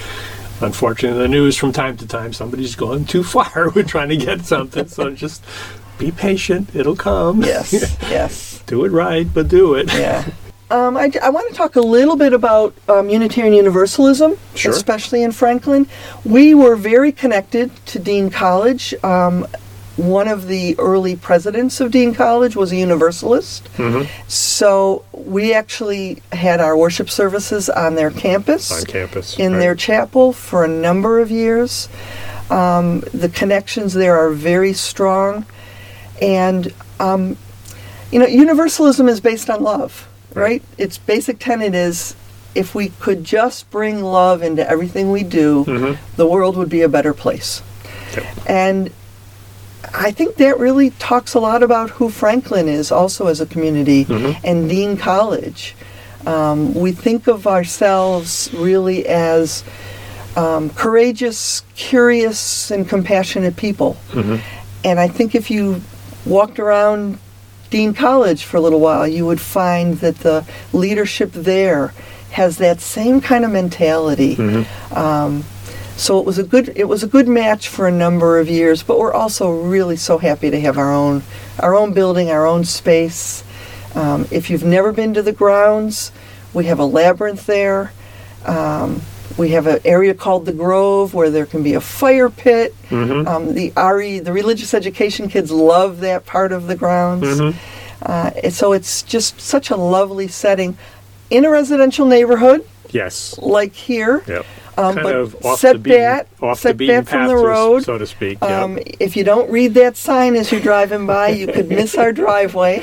unfortunately, 0.61 1.16
in 1.16 1.23
the 1.23 1.28
news 1.37 1.56
from 1.56 1.73
time 1.73 1.97
to 1.99 2.06
time 2.06 2.32
somebody's 2.32 2.75
gone 2.76 3.04
too 3.04 3.23
far 3.23 3.71
with 3.75 3.88
trying 3.88 4.09
to 4.09 4.16
get 4.16 4.44
something. 4.44 4.87
so 4.88 5.11
just 5.11 5.44
be 5.99 6.11
patient; 6.11 6.75
it'll 6.75 6.97
come. 6.97 7.42
Yes, 7.42 7.73
yes. 8.02 8.62
do 8.66 8.85
it 8.85 8.90
right, 8.90 9.26
but 9.32 9.49
do 9.49 9.75
it. 9.75 9.92
yeah. 9.92 10.25
Um, 10.71 10.97
I, 10.97 11.11
want 11.28 11.50
to 11.50 11.54
talk 11.54 11.76
a 11.76 11.82
little 11.82 12.16
bit 12.16 12.32
about 12.32 12.73
um, 12.88 13.11
Unitarian 13.11 13.52
Universalism, 13.52 14.38
Sure. 14.54 14.73
especially 14.73 15.23
in 15.23 15.30
Franklin. 15.30 15.87
We 16.25 16.54
were 16.54 16.76
very 16.76 17.12
connected 17.12 17.71
to 17.88 17.99
Dean 17.99 18.30
College. 18.30 18.94
Um, 19.04 19.47
one 19.96 20.26
of 20.28 20.49
the 20.49 20.75
early 20.78 21.16
presidents 21.16 21.80
of 21.80 21.90
Dean 21.90 22.14
College 22.14 22.56
was 22.56 22.72
a 22.72 22.76
Universalist. 22.76 23.68
Mhm. 23.76 24.06
So 24.26 25.04
we 25.12 25.52
actually 25.52 26.22
had 26.32 26.61
our 26.61 26.76
worship 26.76 27.11
services 27.11 27.68
on 27.68 27.94
their 27.94 28.11
campus, 28.11 28.72
On 28.72 28.84
campus, 28.87 29.37
in 29.38 29.52
right. 29.52 29.58
their 29.58 29.75
chapel 29.75 30.32
for 30.32 30.64
a 30.64 30.68
number 30.68 31.20
of 31.20 31.30
years. 31.30 31.88
Um, 32.50 33.02
the 33.12 33.28
connections 33.28 33.92
there 33.94 34.16
are 34.18 34.30
very 34.30 34.72
strong. 34.72 35.44
And, 36.20 36.72
um, 37.00 37.37
you 38.11 38.18
know, 38.18 38.26
universalism 38.26 39.08
is 39.08 39.20
based 39.20 39.50
on 39.50 39.62
love, 39.62 40.06
Right. 40.34 40.42
right? 40.42 40.62
Its 40.78 40.99
basic 40.99 41.38
tenet 41.38 41.75
is 41.75 42.14
if 42.54 42.75
we 42.75 42.92
could 43.00 43.25
just 43.25 43.70
bring 43.70 44.02
love 44.02 44.42
into 44.42 44.68
everything 44.68 45.11
we 45.11 45.22
do, 45.22 45.64
Mhm. 45.66 45.96
the 46.16 46.26
world 46.26 46.56
would 46.56 46.68
be 46.68 46.82
a 46.82 46.88
better 46.88 47.12
place. 47.14 47.62
Yep. 48.14 48.25
And 48.46 48.90
I 49.94 50.10
think 50.10 50.36
that 50.36 50.58
really 50.58 50.90
talks 50.98 51.34
a 51.34 51.40
lot 51.40 51.62
about 51.62 51.90
who 51.90 52.08
Franklin 52.08 52.68
is 52.68 52.90
also 52.92 53.26
as 53.26 53.40
a 53.40 53.46
community 53.46 54.04
Mhm. 54.04 54.36
and 54.44 54.68
Dean 54.68 54.96
College. 54.96 55.74
Um, 56.26 56.72
we 56.74 56.92
think 56.92 57.26
of 57.26 57.46
ourselves 57.46 58.50
really 58.54 59.06
as 59.06 59.64
um, 60.34 60.70
courageous, 60.70 61.62
curious, 61.76 62.70
and 62.70 62.88
compassionate 62.88 63.54
people. 63.56 63.98
Mhm. 64.12 64.40
And 64.82 64.98
I 64.98 65.06
think 65.06 65.34
if 65.34 65.50
you 65.50 65.82
walked 66.24 66.58
around 66.58 67.18
Dean 67.68 67.92
College 67.92 68.42
for 68.44 68.56
a 68.56 68.60
little 68.60 68.80
while, 68.80 69.06
you 69.06 69.26
would 69.26 69.42
find 69.42 69.98
that 70.00 70.20
the 70.20 70.44
leadership 70.72 71.32
there 71.34 71.92
has 72.30 72.56
that 72.56 72.80
same 72.80 73.20
kind 73.20 73.44
of 73.44 73.50
mentality. 73.50 74.36
Mhm. 74.36 74.64
Um, 74.96 75.44
so 75.96 76.18
it 76.18 76.25
was 76.25 76.38
a 76.38 76.42
good 76.42 76.72
it 76.76 76.84
was 76.88 77.02
a 77.02 77.06
good 77.06 77.28
match 77.28 77.68
for 77.68 77.87
a 77.87 77.92
number 77.92 78.38
of 78.38 78.49
years, 78.49 78.82
but 78.82 78.99
we're 78.99 79.12
also 79.12 79.50
really 79.50 79.96
so 79.96 80.18
happy 80.18 80.50
to 80.50 80.61
have 80.61 80.78
our 80.78 80.92
own 80.92 81.22
our 81.58 81.75
own 81.75 81.92
building, 81.92 82.30
our 82.30 82.46
own 82.46 82.64
space. 82.64 83.44
Um, 83.94 84.26
if 84.30 84.49
you've 84.50 84.64
never 84.64 84.92
been 84.92 85.12
to 85.14 85.22
the 85.22 85.32
grounds, 85.32 86.12
we 86.54 86.64
have 86.66 86.78
a 86.78 86.84
labyrinth 86.84 87.46
there. 87.46 87.92
Um, 88.46 89.02
we 89.38 89.50
have 89.50 89.66
an 89.66 89.80
area 89.84 90.14
called 90.14 90.44
the 90.46 90.52
Grove 90.52 91.14
where 91.14 91.30
there 91.30 91.46
can 91.46 91.62
be 91.62 91.75
a 91.75 91.80
fire 91.80 92.28
pit. 92.28 92.75
Mhm. 92.90 93.26
Um, 93.26 93.54
the 93.54 93.72
RE, 93.76 94.18
the 94.18 94.32
religious 94.32 94.75
education 94.75 95.28
kids 95.28 95.50
love 95.50 96.00
that 96.00 96.26
part 96.26 96.52
of 96.52 96.66
the 96.66 96.75
grounds. 96.75 97.25
Mhm. 97.40 97.54
Uh, 98.04 98.30
and 98.42 98.52
so 98.52 98.72
it's 98.72 99.02
just 99.02 99.40
such 99.40 99.70
a 99.70 99.76
lovely 99.76 100.26
setting 100.28 100.76
in 101.30 101.44
a 101.44 101.50
residential 101.50 102.04
neighborhood 102.04 102.64
Yes. 102.90 103.34
like 103.38 103.75
here. 103.75 104.22
Yep. 104.26 104.44
Um, 104.78 104.94
kind 104.94 105.04
but 105.04 105.14
of 105.16 105.44
off 105.44 105.58
set 105.60 105.74
the 105.74 105.78
beaten, 105.80 106.00
back, 106.00 106.26
off 106.40 106.58
set 106.60 106.68
the 106.70 106.74
beaten 106.74 107.04
from 107.04 107.18
path, 107.18 107.28
the 107.28 107.36
so- 107.36 107.46
road. 107.46 107.84
so 107.84 107.98
to 107.98 108.06
speak. 108.06 108.40
Um, 108.42 108.78
if 109.00 109.16
you 109.16 109.22
don't 109.24 109.50
read 109.50 109.74
that 109.74 109.96
sign 109.98 110.34
as 110.34 110.50
you're 110.50 110.62
driving 110.62 111.06
by, 111.06 111.28
you 111.28 111.46
could 111.46 111.68
miss 111.80 111.94
our 111.96 112.10
driveway. 112.12 112.80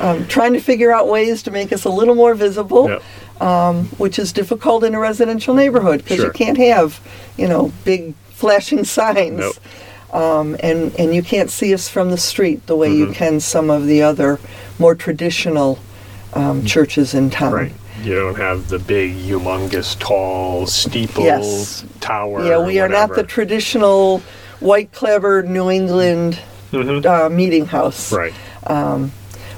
Um, 0.00 0.26
trying 0.28 0.52
to 0.54 0.60
figure 0.60 0.92
out 0.92 1.08
ways 1.08 1.42
to 1.44 1.50
make 1.50 1.72
us 1.72 1.84
a 1.84 1.90
little 1.90 2.14
more 2.14 2.34
visible, 2.34 2.88
Yep. 2.88 3.42
um, 3.42 3.84
which 3.98 4.18
is 4.18 4.32
difficult 4.32 4.82
in 4.84 4.94
a 4.94 4.98
residential 4.98 5.54
neighborhood 5.54 6.02
because 6.02 6.16
Sure. 6.18 6.26
you 6.26 6.32
can't 6.32 6.58
have, 6.58 7.00
you 7.36 7.48
know, 7.48 7.72
big 7.84 8.14
flashing 8.30 8.84
signs. 8.84 9.38
Nope. 9.38 9.54
Um, 10.14 10.56
and, 10.60 10.94
and 10.98 11.14
you 11.14 11.22
can't 11.22 11.50
see 11.50 11.74
us 11.74 11.88
from 11.88 12.10
the 12.10 12.16
street 12.18 12.66
the 12.66 12.76
way 12.76 12.90
you 12.94 13.06
Mhm. 13.08 13.14
can 13.14 13.40
some 13.40 13.68
of 13.70 13.86
the 13.86 14.02
other 14.02 14.38
more 14.78 14.94
traditional 14.94 15.78
um, 16.34 16.64
churches 16.64 17.12
in 17.14 17.28
town. 17.30 17.52
Right. 17.52 17.72
You 18.02 18.14
don't 18.14 18.36
have 18.36 18.68
the 18.68 18.78
big, 18.78 19.14
humongous, 19.16 19.98
tall 19.98 20.66
steeple 20.66 21.24
Yes. 21.24 21.84
tower. 22.00 22.44
Yeah, 22.44 22.64
we 22.64 22.78
are 22.78 22.88
not 22.88 23.14
the 23.14 23.22
traditional 23.22 24.22
white 24.60 24.92
clever 24.92 25.42
New 25.42 25.70
England 25.70 26.38
Mhm. 26.72 27.04
uh, 27.06 27.28
meeting 27.28 27.66
house. 27.66 28.12
Right. 28.12 28.34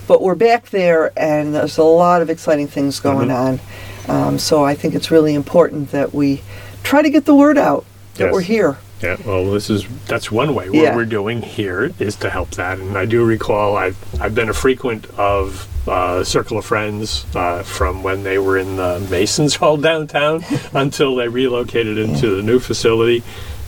But 0.06 0.22
we're 0.22 0.34
back 0.36 0.70
there, 0.70 1.12
and 1.18 1.54
there's 1.54 1.76
a 1.76 1.82
lot 1.82 2.22
of 2.22 2.30
exciting 2.30 2.66
things 2.66 2.98
going 2.98 3.30
on. 3.30 3.60
Um, 4.08 4.38
so 4.38 4.64
I 4.64 4.74
think 4.74 4.94
it's 4.94 5.10
really 5.10 5.34
important 5.34 5.92
that 5.92 6.14
we 6.14 6.40
try 6.82 7.02
to 7.02 7.10
get 7.10 7.26
the 7.26 7.34
word 7.34 7.58
out 7.58 7.84
that 8.16 8.24
Yes. 8.24 8.32
we're 8.32 8.40
here. 8.40 8.78
Yeah, 9.02 9.16
well, 9.26 9.50
this 9.52 9.68
is 9.68 9.84
that's 10.06 10.32
one 10.32 10.54
way. 10.54 10.70
What 10.70 10.74
Yeah. 10.78 10.96
we're 10.96 11.04
doing 11.04 11.42
here 11.42 11.90
is 12.00 12.16
to 12.16 12.30
help 12.30 12.52
that, 12.52 12.78
and 12.78 12.96
I 12.96 13.04
do 13.04 13.22
recall 13.22 13.76
I've 13.76 13.96
I've 14.18 14.34
been 14.34 14.48
a 14.48 14.54
frequent 14.54 15.06
of 15.18 15.68
uh, 15.88 16.24
Circle 16.24 16.58
of 16.58 16.64
Friends 16.64 17.24
uh, 17.34 17.62
from 17.62 18.02
when 18.02 18.22
they 18.22 18.38
were 18.38 18.58
in 18.58 18.76
the 18.76 19.06
Masons 19.10 19.56
Hall 19.60 19.76
downtown 19.76 20.44
until 20.74 21.16
they 21.16 21.28
relocated 21.28 21.98
into 21.98 22.36
the 22.36 22.42
new 22.42 22.58
facility. 22.58 23.22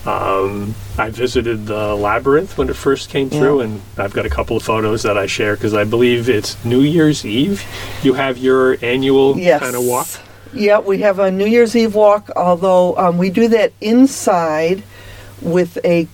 Um, 0.07 0.75
I 0.97 1.11
visited 1.11 1.67
the 1.67 1.95
labyrinth 1.95 2.57
when 2.57 2.71
it 2.71 2.77
first 2.77 3.11
came 3.11 3.29
through, 3.29 3.59
Yeah. 3.59 3.65
and 3.67 3.83
I've 3.99 4.15
got 4.15 4.25
a 4.25 4.31
couple 4.31 4.57
of 4.57 4.63
photos 4.63 5.03
that 5.03 5.19
I 5.19 5.27
share 5.27 5.55
because 5.57 5.75
I 5.75 5.85
believe 5.85 6.29
it's 6.31 6.63
New 6.65 6.81
Year's 6.81 7.27
Eve. 7.27 7.63
You 8.03 8.15
have 8.15 8.39
your 8.39 8.79
annual 8.83 9.39
Yes. 9.39 9.61
kind 9.61 9.77
of 9.77 9.85
walk. 9.85 10.09
Yeah, 10.55 10.79
we 10.81 10.99
have 11.01 11.19
a 11.19 11.31
New 11.31 11.45
Year's 11.47 11.77
Eve 11.77 11.95
walk, 11.95 12.31
although 12.35 12.97
um, 12.97 13.19
we 13.19 13.29
do 13.31 13.49
that 13.49 13.73
inside 13.83 14.83
with 15.43 15.77
a 15.85 16.09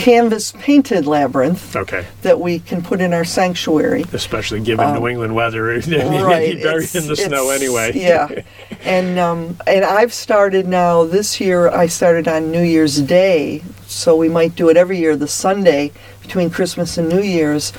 canvas 0.00 0.52
painted 0.58 1.06
labyrinth 1.06 1.76
Okay, 1.76 2.06
that 2.22 2.40
we 2.40 2.58
can 2.58 2.82
put 2.82 3.00
in 3.00 3.12
our 3.12 3.24
sanctuary. 3.24 4.04
especially 4.12 4.60
given 4.60 4.94
New 4.94 5.06
England 5.08 5.34
weather, 5.34 5.72
Um, 5.74 5.80
right. 6.24 6.56
be 6.56 6.62
buried 6.62 6.94
in 6.94 7.06
the 7.06 7.16
snow 7.16 7.50
anyway. 7.50 7.92
Yeah, 7.94 8.28
and 8.84 9.18
um, 9.18 9.56
and 9.66 9.84
I've 9.84 10.12
started 10.12 10.66
now 10.66 11.04
this 11.04 11.40
year. 11.40 11.68
I 11.68 11.86
started 11.86 12.26
on 12.28 12.50
New 12.50 12.62
Year's 12.62 13.00
Day, 13.00 13.62
so 13.86 14.16
we 14.16 14.28
might 14.28 14.54
do 14.56 14.68
it 14.70 14.76
every 14.76 14.98
year, 14.98 15.16
the 15.16 15.28
Sunday 15.28 15.92
between 16.22 16.50
Christmas 16.50 16.96
and 16.98 17.08
New 17.08 17.22
Year's, 17.22 17.72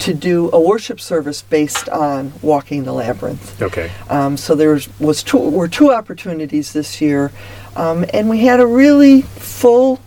to 0.00 0.14
do 0.14 0.48
a 0.52 0.60
worship 0.60 1.00
service 1.00 1.42
based 1.42 1.88
on 1.88 2.32
walking 2.42 2.84
the 2.84 2.92
labyrinth. 2.92 3.60
Okay. 3.60 3.90
Um, 4.08 4.36
so 4.36 4.54
there 4.54 4.70
was, 4.70 4.88
was 5.00 5.22
two 5.22 5.38
were 5.38 5.68
two 5.68 5.92
opportunities 5.92 6.72
this 6.72 7.00
year, 7.00 7.30
um, 7.76 8.04
and 8.12 8.28
we 8.30 8.38
had 8.40 8.60
a 8.60 8.66
really 8.66 9.22
full 9.22 10.00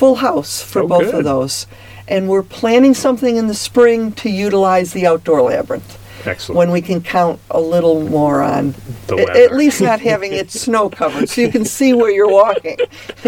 full 0.00 0.14
house 0.16 0.62
for 0.62 0.80
Oh, 0.82 0.88
both 0.88 1.10
good. 1.10 1.14
of 1.16 1.24
those. 1.24 1.66
And 2.08 2.26
we're 2.28 2.42
planning 2.42 2.94
something 2.94 3.36
in 3.36 3.46
the 3.48 3.54
spring 3.54 4.12
to 4.12 4.30
utilize 4.30 4.92
the 4.94 5.06
outdoor 5.06 5.42
labyrinth 5.42 5.98
Excellent. 6.26 6.56
when 6.58 6.70
we 6.72 6.80
can 6.80 7.02
count 7.02 7.38
a 7.50 7.60
little 7.60 8.00
more 8.08 8.40
on 8.42 8.74
The 9.08 9.14
a- 9.14 9.16
weather. 9.26 9.32
at 9.44 9.54
least 9.54 9.80
not 9.82 10.00
having 10.00 10.32
it 10.32 10.50
snow 10.64 10.88
covered 10.88 11.28
so 11.28 11.42
you 11.42 11.50
can 11.50 11.64
see 11.66 11.92
where 11.92 12.10
you're 12.10 12.30
walking. 12.42 12.78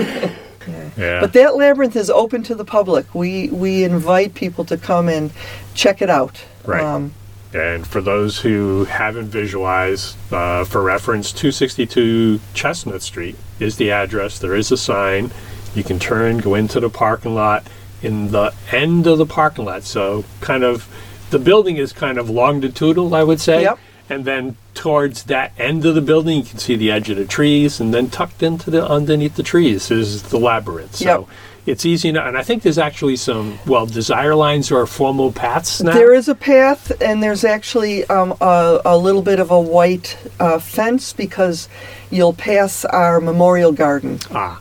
yeah. 0.96 1.20
But 1.20 1.32
that 1.34 1.56
labyrinth 1.56 1.94
is 1.96 2.08
open 2.10 2.42
to 2.44 2.54
the 2.54 2.64
public. 2.64 3.14
We 3.14 3.48
we 3.50 3.84
invite 3.84 4.34
people 4.34 4.64
to 4.64 4.76
come 4.76 5.08
and 5.08 5.30
check 5.74 6.00
it 6.02 6.08
out. 6.10 6.42
Right. 6.64 6.82
Um, 6.82 7.12
and 7.54 7.86
for 7.86 8.00
those 8.00 8.38
who 8.40 8.84
haven't 8.86 9.28
visualized, 9.28 10.16
uh, 10.32 10.64
for 10.64 10.80
reference, 10.82 11.32
262 11.32 12.40
Chestnut 12.54 13.02
Street 13.02 13.36
is 13.60 13.76
the 13.76 13.90
address. 13.90 14.38
There 14.38 14.54
is 14.56 14.72
a 14.72 14.76
sign. 14.78 15.30
You 15.74 15.84
can 15.84 15.98
turn, 15.98 16.38
go 16.38 16.54
into 16.54 16.80
the 16.80 16.90
parking 16.90 17.34
lot. 17.34 17.64
In 18.02 18.32
the 18.32 18.52
end 18.72 19.06
of 19.06 19.18
the 19.18 19.26
parking 19.26 19.64
lot, 19.64 19.84
so 19.84 20.24
kind 20.40 20.64
of 20.64 20.88
the 21.30 21.38
building 21.38 21.76
is 21.76 21.92
kind 21.92 22.18
of 22.18 22.28
longitudinal, 22.28 23.14
I 23.14 23.22
would 23.22 23.40
say. 23.40 23.62
Yep. 23.62 23.78
And 24.10 24.24
then 24.24 24.56
towards 24.74 25.22
that 25.24 25.52
end 25.56 25.86
of 25.86 25.94
the 25.94 26.00
building, 26.02 26.38
you 26.38 26.42
can 26.42 26.58
see 26.58 26.74
the 26.74 26.90
edge 26.90 27.08
of 27.10 27.16
the 27.16 27.24
trees, 27.24 27.78
and 27.80 27.94
then 27.94 28.10
tucked 28.10 28.42
into 28.42 28.70
the 28.70 28.84
underneath 28.86 29.36
the 29.36 29.44
trees 29.44 29.90
is 29.92 30.24
the 30.24 30.38
labyrinth. 30.38 30.96
So 30.96 31.04
Yep. 31.04 31.28
it's 31.66 31.86
easy 31.86 32.08
enough. 32.08 32.26
And 32.26 32.36
I 32.36 32.42
think 32.42 32.64
there's 32.64 32.76
actually 32.76 33.14
some 33.14 33.60
well 33.66 33.86
desire 33.86 34.34
lines 34.34 34.72
or 34.72 34.84
formal 34.88 35.30
paths 35.30 35.80
now. 35.80 35.92
There 35.94 36.12
is 36.12 36.28
a 36.28 36.34
path, 36.34 36.90
and 37.00 37.22
there's 37.22 37.44
actually 37.44 38.04
um, 38.06 38.34
a, 38.40 38.80
a 38.84 38.98
little 38.98 39.22
bit 39.22 39.38
of 39.38 39.52
a 39.52 39.60
white 39.60 40.18
uh, 40.40 40.58
fence 40.58 41.12
because 41.12 41.68
you'll 42.10 42.34
pass 42.34 42.84
our 42.84 43.20
memorial 43.20 43.70
garden. 43.70 44.18
ah, 44.32 44.60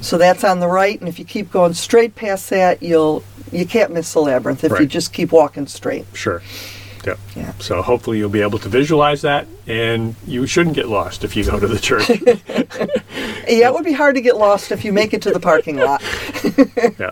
So 0.00 0.18
that's 0.18 0.44
on 0.44 0.60
the 0.60 0.68
right, 0.68 0.98
and 0.98 1.08
if 1.08 1.18
you 1.18 1.24
keep 1.24 1.50
going 1.50 1.74
straight 1.74 2.14
past 2.14 2.50
that, 2.50 2.82
you'll 2.82 3.24
you 3.52 3.66
can't 3.66 3.92
miss 3.92 4.12
the 4.12 4.20
labyrinth 4.20 4.64
if 4.64 4.78
you 4.78 4.86
just 4.86 5.12
keep 5.12 5.32
walking 5.32 5.66
straight. 5.66 6.06
Sure. 6.14 6.42
Yep. 7.04 7.18
Yeah. 7.34 7.52
So 7.60 7.80
hopefully 7.80 8.18
you'll 8.18 8.28
be 8.28 8.42
able 8.42 8.58
to 8.58 8.68
visualize 8.68 9.22
that, 9.22 9.46
and 9.66 10.14
you 10.26 10.46
shouldn't 10.46 10.76
get 10.76 10.88
lost 10.88 11.24
if 11.24 11.34
you 11.34 11.44
go 11.44 11.58
to 11.58 11.66
the 11.66 11.78
church. 11.78 12.10
Yeah, 13.50 13.68
it 13.68 13.74
would 13.74 13.84
be 13.84 13.92
hard 13.92 14.14
to 14.14 14.20
get 14.20 14.36
lost 14.36 14.70
if 14.70 14.84
you 14.84 14.92
make 14.92 15.12
it 15.12 15.22
to 15.22 15.30
the 15.30 15.40
parking 15.40 15.76
lot. 15.76 16.02
yeah. 16.98 17.10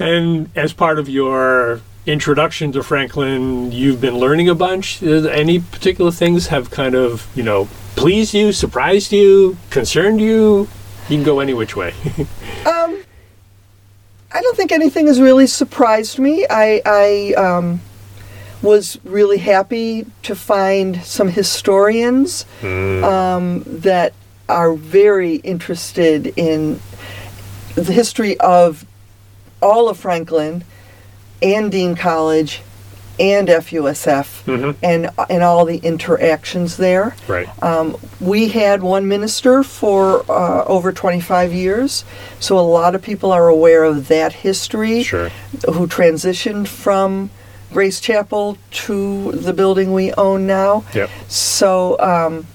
And 0.00 0.50
as 0.56 0.72
part 0.72 0.98
of 0.98 1.08
your 1.08 1.80
introduction 2.06 2.72
to 2.72 2.82
Franklin, 2.82 3.70
you've 3.70 4.00
been 4.00 4.16
learning 4.18 4.48
a 4.48 4.54
bunch. 4.54 5.02
Any 5.02 5.60
particular 5.60 6.10
things 6.10 6.48
have 6.48 6.70
kind 6.70 6.94
of 6.96 7.28
you 7.36 7.44
know 7.44 7.68
pleased 7.94 8.34
you, 8.34 8.52
surprised 8.52 9.12
you, 9.12 9.56
concerned 9.70 10.20
you? 10.20 10.68
You 11.08 11.16
can 11.16 11.24
go 11.24 11.40
any 11.40 11.54
which 11.54 11.76
way. 11.76 11.94
I 14.32 14.42
don't 14.42 14.56
think 14.56 14.72
anything 14.72 15.06
has 15.06 15.20
really 15.20 15.46
surprised 15.46 16.18
me. 16.18 16.44
I, 16.50 16.82
I 16.84 17.34
um, 17.34 17.80
was 18.62 18.98
really 19.04 19.38
happy 19.38 20.06
to 20.22 20.34
find 20.34 21.02
some 21.04 21.28
historians 21.28 22.46
um, 23.04 23.62
that 23.66 24.12
are 24.48 24.74
very 24.74 25.36
interested 25.36 26.26
in 26.36 26.80
the 27.74 27.92
history 27.92 28.38
of 28.40 28.84
all 29.62 29.88
of 29.88 29.98
Franklin 29.98 30.64
and 31.42 31.70
Dean 31.70 31.94
College 31.94 32.62
and 33.18 33.48
FUSF 33.48 34.42
Mhm. 34.46 34.74
and 34.82 35.10
and 35.30 35.42
all 35.42 35.64
the 35.64 35.76
interactions 35.78 36.76
there. 36.76 37.14
right. 37.28 37.48
Um, 37.62 37.96
we 38.20 38.48
had 38.48 38.82
one 38.82 39.06
minister 39.08 39.62
for 39.62 40.24
uh, 40.30 40.64
over 40.66 40.92
25 40.92 41.52
years, 41.52 42.04
so 42.40 42.58
a 42.58 42.60
lot 42.60 42.94
of 42.94 43.02
people 43.02 43.30
are 43.32 43.48
aware 43.48 43.84
of 43.84 44.08
that 44.08 44.32
history 44.32 45.02
Sure. 45.02 45.30
who 45.72 45.86
transitioned 45.86 46.66
from 46.68 47.30
Grace 47.72 48.00
Chapel 48.00 48.56
to 48.86 49.32
the 49.32 49.52
building 49.52 49.92
we 49.92 50.12
own 50.14 50.46
now. 50.46 50.84
Yep. 50.94 51.10
So, 51.28 51.96
um, 52.00 52.46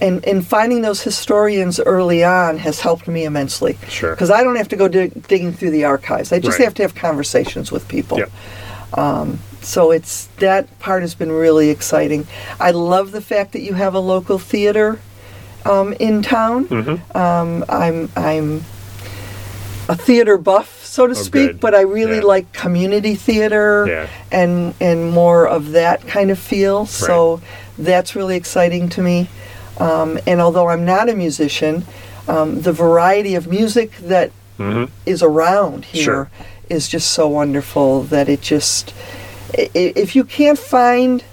and 0.00 0.24
and 0.24 0.46
finding 0.46 0.82
those 0.82 1.02
historians 1.02 1.78
early 1.80 2.24
on 2.24 2.58
has 2.58 2.80
helped 2.80 3.06
me 3.06 3.24
immensely. 3.24 3.78
Sure. 3.88 4.10
Because 4.12 4.30
I 4.30 4.42
don't 4.42 4.56
have 4.56 4.68
to 4.68 4.76
go 4.76 4.88
dig, 4.88 5.26
digging 5.28 5.52
through 5.52 5.70
the 5.72 5.84
archives. 5.84 6.32
I 6.32 6.38
just 6.38 6.58
Right. 6.58 6.64
have 6.64 6.74
to 6.74 6.82
have 6.82 6.94
conversations 6.94 7.70
with 7.70 7.86
people. 7.88 8.18
Yep. 8.18 8.30
So 9.62 9.90
it's 9.90 10.26
that 10.38 10.78
part 10.78 11.02
has 11.02 11.14
been 11.14 11.30
really 11.32 11.68
exciting. 11.70 12.26
I 12.58 12.70
love 12.70 13.12
the 13.12 13.20
fact 13.20 13.52
that 13.52 13.60
you 13.60 13.74
have 13.74 13.94
a 13.94 14.00
local 14.00 14.38
theater 14.38 14.98
um, 15.64 15.92
in 15.94 16.22
town. 16.22 16.66
Mm-hmm. 16.66 17.16
Um, 17.16 17.64
I'm 17.68 18.08
I'm 18.16 18.64
a 19.88 19.96
theater 19.96 20.38
buff, 20.38 20.84
so 20.84 21.06
to 21.06 21.12
Oh, 21.12 21.14
speak, 21.14 21.46
good. 21.52 21.60
but 21.60 21.74
I 21.74 21.80
really 21.82 22.16
Yeah. 22.18 22.22
like 22.34 22.52
community 22.52 23.14
theater 23.14 23.86
Yeah. 23.88 24.06
and 24.30 24.74
and 24.80 25.10
more 25.10 25.46
of 25.46 25.72
that 25.72 26.06
kind 26.06 26.30
of 26.30 26.38
feel. 26.38 26.86
So 26.86 27.40
that's 27.78 28.14
really 28.16 28.36
exciting 28.36 28.88
to 28.90 29.02
me. 29.02 29.28
Um, 29.78 30.18
and 30.26 30.40
although 30.40 30.68
I'm 30.68 30.84
not 30.84 31.08
a 31.08 31.14
musician, 31.14 31.84
um, 32.28 32.60
the 32.62 32.72
variety 32.72 33.34
of 33.34 33.46
music 33.46 33.92
that 33.98 34.30
Mm-hmm. 34.58 34.92
is 35.06 35.22
around 35.22 35.86
here 35.86 36.04
Sure. 36.04 36.30
is 36.68 36.86
just 36.86 37.10
so 37.12 37.26
wonderful 37.26 38.02
that 38.02 38.28
it 38.28 38.42
just 38.42 38.92
if 39.54 40.14
you 40.16 40.24
can't 40.24 40.58
find 40.58 41.24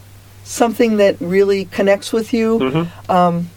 something 0.43 0.97
that 0.97 1.15
really 1.19 1.65
connects 1.65 2.13
with 2.13 2.33
you 2.33 2.59
Mm-hmm. 2.59 3.11
um, 3.11 3.49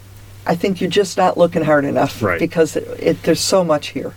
i 0.45 0.55
think 0.55 0.81
you're 0.81 0.89
just 0.89 1.17
not 1.17 1.37
looking 1.37 1.63
hard 1.63 1.85
enough 1.85 2.21
Right. 2.21 2.39
because 2.39 2.75
it, 2.75 2.87
it, 2.99 3.23
there's 3.23 3.39
so 3.39 3.63
much 3.63 3.89
here 3.89 4.13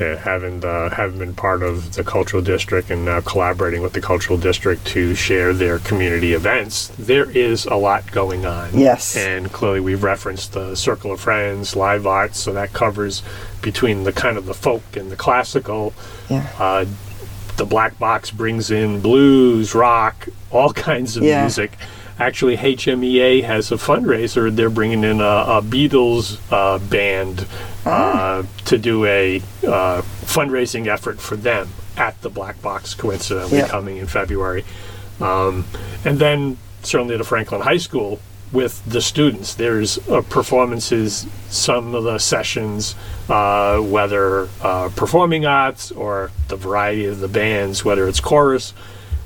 Yeah, 0.00 0.16
having 0.18 0.64
uh, 0.64 0.90
having 0.90 1.18
been 1.20 1.34
part 1.34 1.62
of 1.62 1.94
the 1.94 2.02
cultural 2.02 2.42
district 2.42 2.90
and 2.90 3.04
now 3.04 3.20
collaborating 3.20 3.80
with 3.80 3.92
the 3.92 4.00
cultural 4.00 4.36
district 4.38 4.84
to 4.94 5.14
share 5.14 5.52
their 5.54 5.78
community 5.78 6.32
events, 6.34 6.88
there 6.98 7.30
is 7.30 7.64
a 7.66 7.76
lot 7.76 8.02
going 8.10 8.44
on. 8.44 8.66
Yes. 8.76 9.14
and 9.16 9.52
clearly 9.52 9.78
we've 9.78 10.02
referenced 10.02 10.52
the 10.52 10.74
Circle 10.74 11.12
of 11.12 11.20
Friends, 11.20 11.76
live 11.76 12.08
arts, 12.08 12.40
so 12.40 12.52
that 12.54 12.72
covers 12.72 13.22
between 13.62 14.02
the 14.02 14.12
kind 14.12 14.36
of 14.36 14.46
the 14.46 14.54
folk 14.66 14.82
and 14.98 15.12
the 15.12 15.16
classical. 15.26 15.92
yeah 16.28 16.42
Uh, 16.58 16.84
the 17.56 17.64
black 17.64 17.98
box 17.98 18.30
brings 18.30 18.70
in 18.70 19.00
blues, 19.00 19.74
rock, 19.74 20.28
all 20.50 20.72
kinds 20.72 21.16
of 21.16 21.22
Yeah. 21.22 21.42
music. 21.42 21.76
Actually, 22.18 22.56
HMEA 22.56 23.42
has 23.42 23.72
a 23.72 23.76
fundraiser. 23.76 24.54
They're 24.54 24.70
bringing 24.70 25.02
in 25.02 25.20
a, 25.20 25.24
a 25.24 25.62
Beatles 25.62 26.38
uh, 26.52 26.78
band 26.78 27.44
uh, 27.84 28.44
to 28.66 28.78
do 28.78 29.04
a 29.04 29.38
uh, 29.66 30.02
fundraising 30.22 30.86
effort 30.86 31.20
for 31.20 31.34
them 31.34 31.70
at 31.96 32.20
the 32.22 32.30
Black 32.30 32.60
Box, 32.62 32.94
coincidentally 32.94 33.58
Yeah. 33.58 33.68
coming 33.68 33.96
in 33.96 34.06
February. 34.06 34.64
Um, 35.20 35.64
and 36.04 36.18
then 36.20 36.56
certainly 36.84 37.16
the 37.16 37.24
Franklin 37.24 37.62
High 37.62 37.78
School 37.78 38.20
with 38.54 38.82
the 38.86 39.02
students. 39.02 39.54
There's 39.54 39.98
uh, 40.08 40.22
performances, 40.22 41.26
some 41.50 41.94
of 41.94 42.04
the 42.04 42.18
sessions, 42.18 42.94
uh, 43.28 43.78
whether 43.80 44.48
uh, 44.62 44.88
performing 44.96 45.44
arts 45.44 45.90
or 45.90 46.30
the 46.48 46.56
variety 46.56 47.04
of 47.06 47.18
the 47.18 47.28
bands, 47.28 47.84
whether 47.84 48.06
it's 48.08 48.20
chorus, 48.20 48.72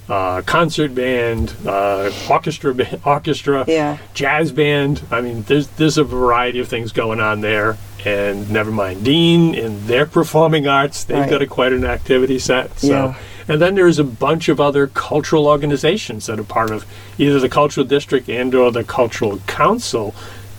uh, 0.08 0.40
concert 0.46 0.94
band, 0.94 1.54
uh, 1.66 2.10
orchestra, 2.30 2.74
ba- 2.74 2.98
orchestra, 3.04 3.64
Yeah. 3.68 3.98
jazz 4.14 4.50
band. 4.50 5.02
I 5.10 5.20
mean, 5.20 5.42
there's 5.46 5.68
there's 5.68 5.98
a 5.98 6.04
variety 6.04 6.58
of 6.60 6.66
things 6.68 6.90
going 6.92 7.20
on 7.20 7.42
there. 7.42 7.76
And 8.06 8.48
never 8.50 8.70
mind 8.70 9.04
Dean 9.04 9.54
in 9.56 9.86
their 9.88 10.06
performing 10.06 10.66
arts, 10.68 11.02
they've 11.04 11.18
Right. 11.18 11.28
got 11.30 11.42
a, 11.42 11.46
quite 11.46 11.72
an 11.72 11.84
activity 11.84 12.38
set. 12.38 12.78
So 12.78 12.86
Yeah. 12.86 13.14
And 13.48 13.60
then 13.60 13.74
there's 13.74 13.98
a 13.98 14.04
bunch 14.04 14.48
of 14.48 14.60
other 14.60 14.86
cultural 14.88 15.46
organizations 15.46 16.26
that 16.26 16.38
are 16.38 16.44
part 16.44 16.70
of 16.70 16.84
either 17.18 17.40
the 17.40 17.48
cultural 17.48 17.86
district 17.86 18.28
and 18.28 18.54
or 18.54 18.70
the 18.70 18.84
cultural 18.84 19.38
council, 19.46 20.14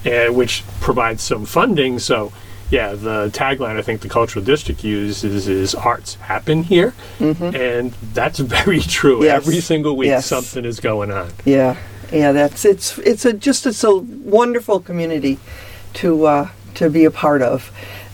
uh, 0.06 0.28
which 0.28 0.64
provides 0.82 1.22
some 1.24 1.46
funding. 1.46 2.00
So, 2.00 2.32
yeah, 2.72 2.94
the 2.94 3.30
tagline 3.34 3.78
I 3.78 3.82
think 3.82 4.02
the 4.02 4.10
cultural 4.10 4.44
district 4.44 4.84
uses 4.84 5.48
is 5.48 5.74
"Arts 5.76 6.16
happen 6.16 6.64
here," 6.64 6.94
and 7.20 7.92
that's 8.14 8.40
very 8.58 8.80
true. 8.80 9.16
Mm-hmm. 9.16 9.24
Yes. 9.24 9.36
Every 9.48 9.60
single 9.62 9.96
week, 9.98 10.08
Yes. 10.08 10.26
something 10.26 10.66
is 10.66 10.80
going 10.80 11.12
on. 11.12 11.32
yeah 11.46 11.78
yeah 12.12 12.32
that's 12.32 12.66
it's 12.66 12.98
it's 13.00 13.24
a 13.24 13.34
just 13.34 13.68
it's 13.68 13.84
a 13.84 13.96
wonderful 13.96 14.80
community 14.80 15.38
to 15.94 16.26
uh, 16.26 16.50
to 16.74 16.90
be 16.90 17.06
a 17.06 17.12
part 17.12 17.42
of 17.44 17.72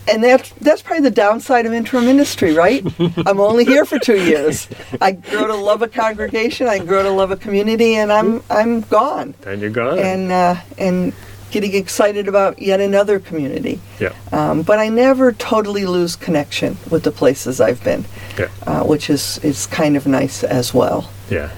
and 0.08 0.24
that's 0.24 0.50
that's 0.62 0.82
probably 0.82 1.04
the 1.04 1.16
downside 1.16 1.66
of 1.66 1.74
interim 1.74 2.06
ministry, 2.06 2.54
right? 2.54 2.86
I'm 3.26 3.40
only 3.40 3.66
here 3.66 3.86
for 3.86 4.00
two 4.00 4.22
years. 4.24 4.68
I 5.02 5.14
grow 5.14 5.48
to 5.48 5.56
love 5.56 5.82
a 5.82 5.88
congregation. 5.88 6.68
I 6.68 6.80
grow 6.80 7.04
to 7.04 7.12
love 7.12 7.32
a 7.32 7.38
community, 7.38 7.96
and 7.96 8.12
I'm 8.12 8.44
I'm 8.50 8.82
gone. 8.82 9.36
Then 9.42 9.60
you're 9.60 9.70
gone. 9.70 10.00
and 10.00 10.32
uh, 10.32 10.56
and 10.78 11.14
getting 11.52 11.74
excited 11.76 12.28
about 12.28 12.62
yet 12.62 12.82
another 12.82 13.18
community. 13.18 13.80
yeah, 14.00 14.12
Um, 14.34 14.62
but 14.64 14.78
I 14.78 14.90
never 14.90 15.32
totally 15.32 15.86
lose 15.86 16.18
connection 16.18 16.78
with 16.90 17.04
the 17.04 17.12
places 17.12 17.62
I've 17.62 17.82
been, 17.82 18.04
yeah, 18.38 18.50
uh, 18.68 18.84
which 18.84 19.10
is 19.10 19.38
is 19.44 19.66
kind 19.68 19.96
of 19.96 20.06
nice 20.06 20.44
as 20.44 20.74
well. 20.74 21.10
yeah. 21.30 21.50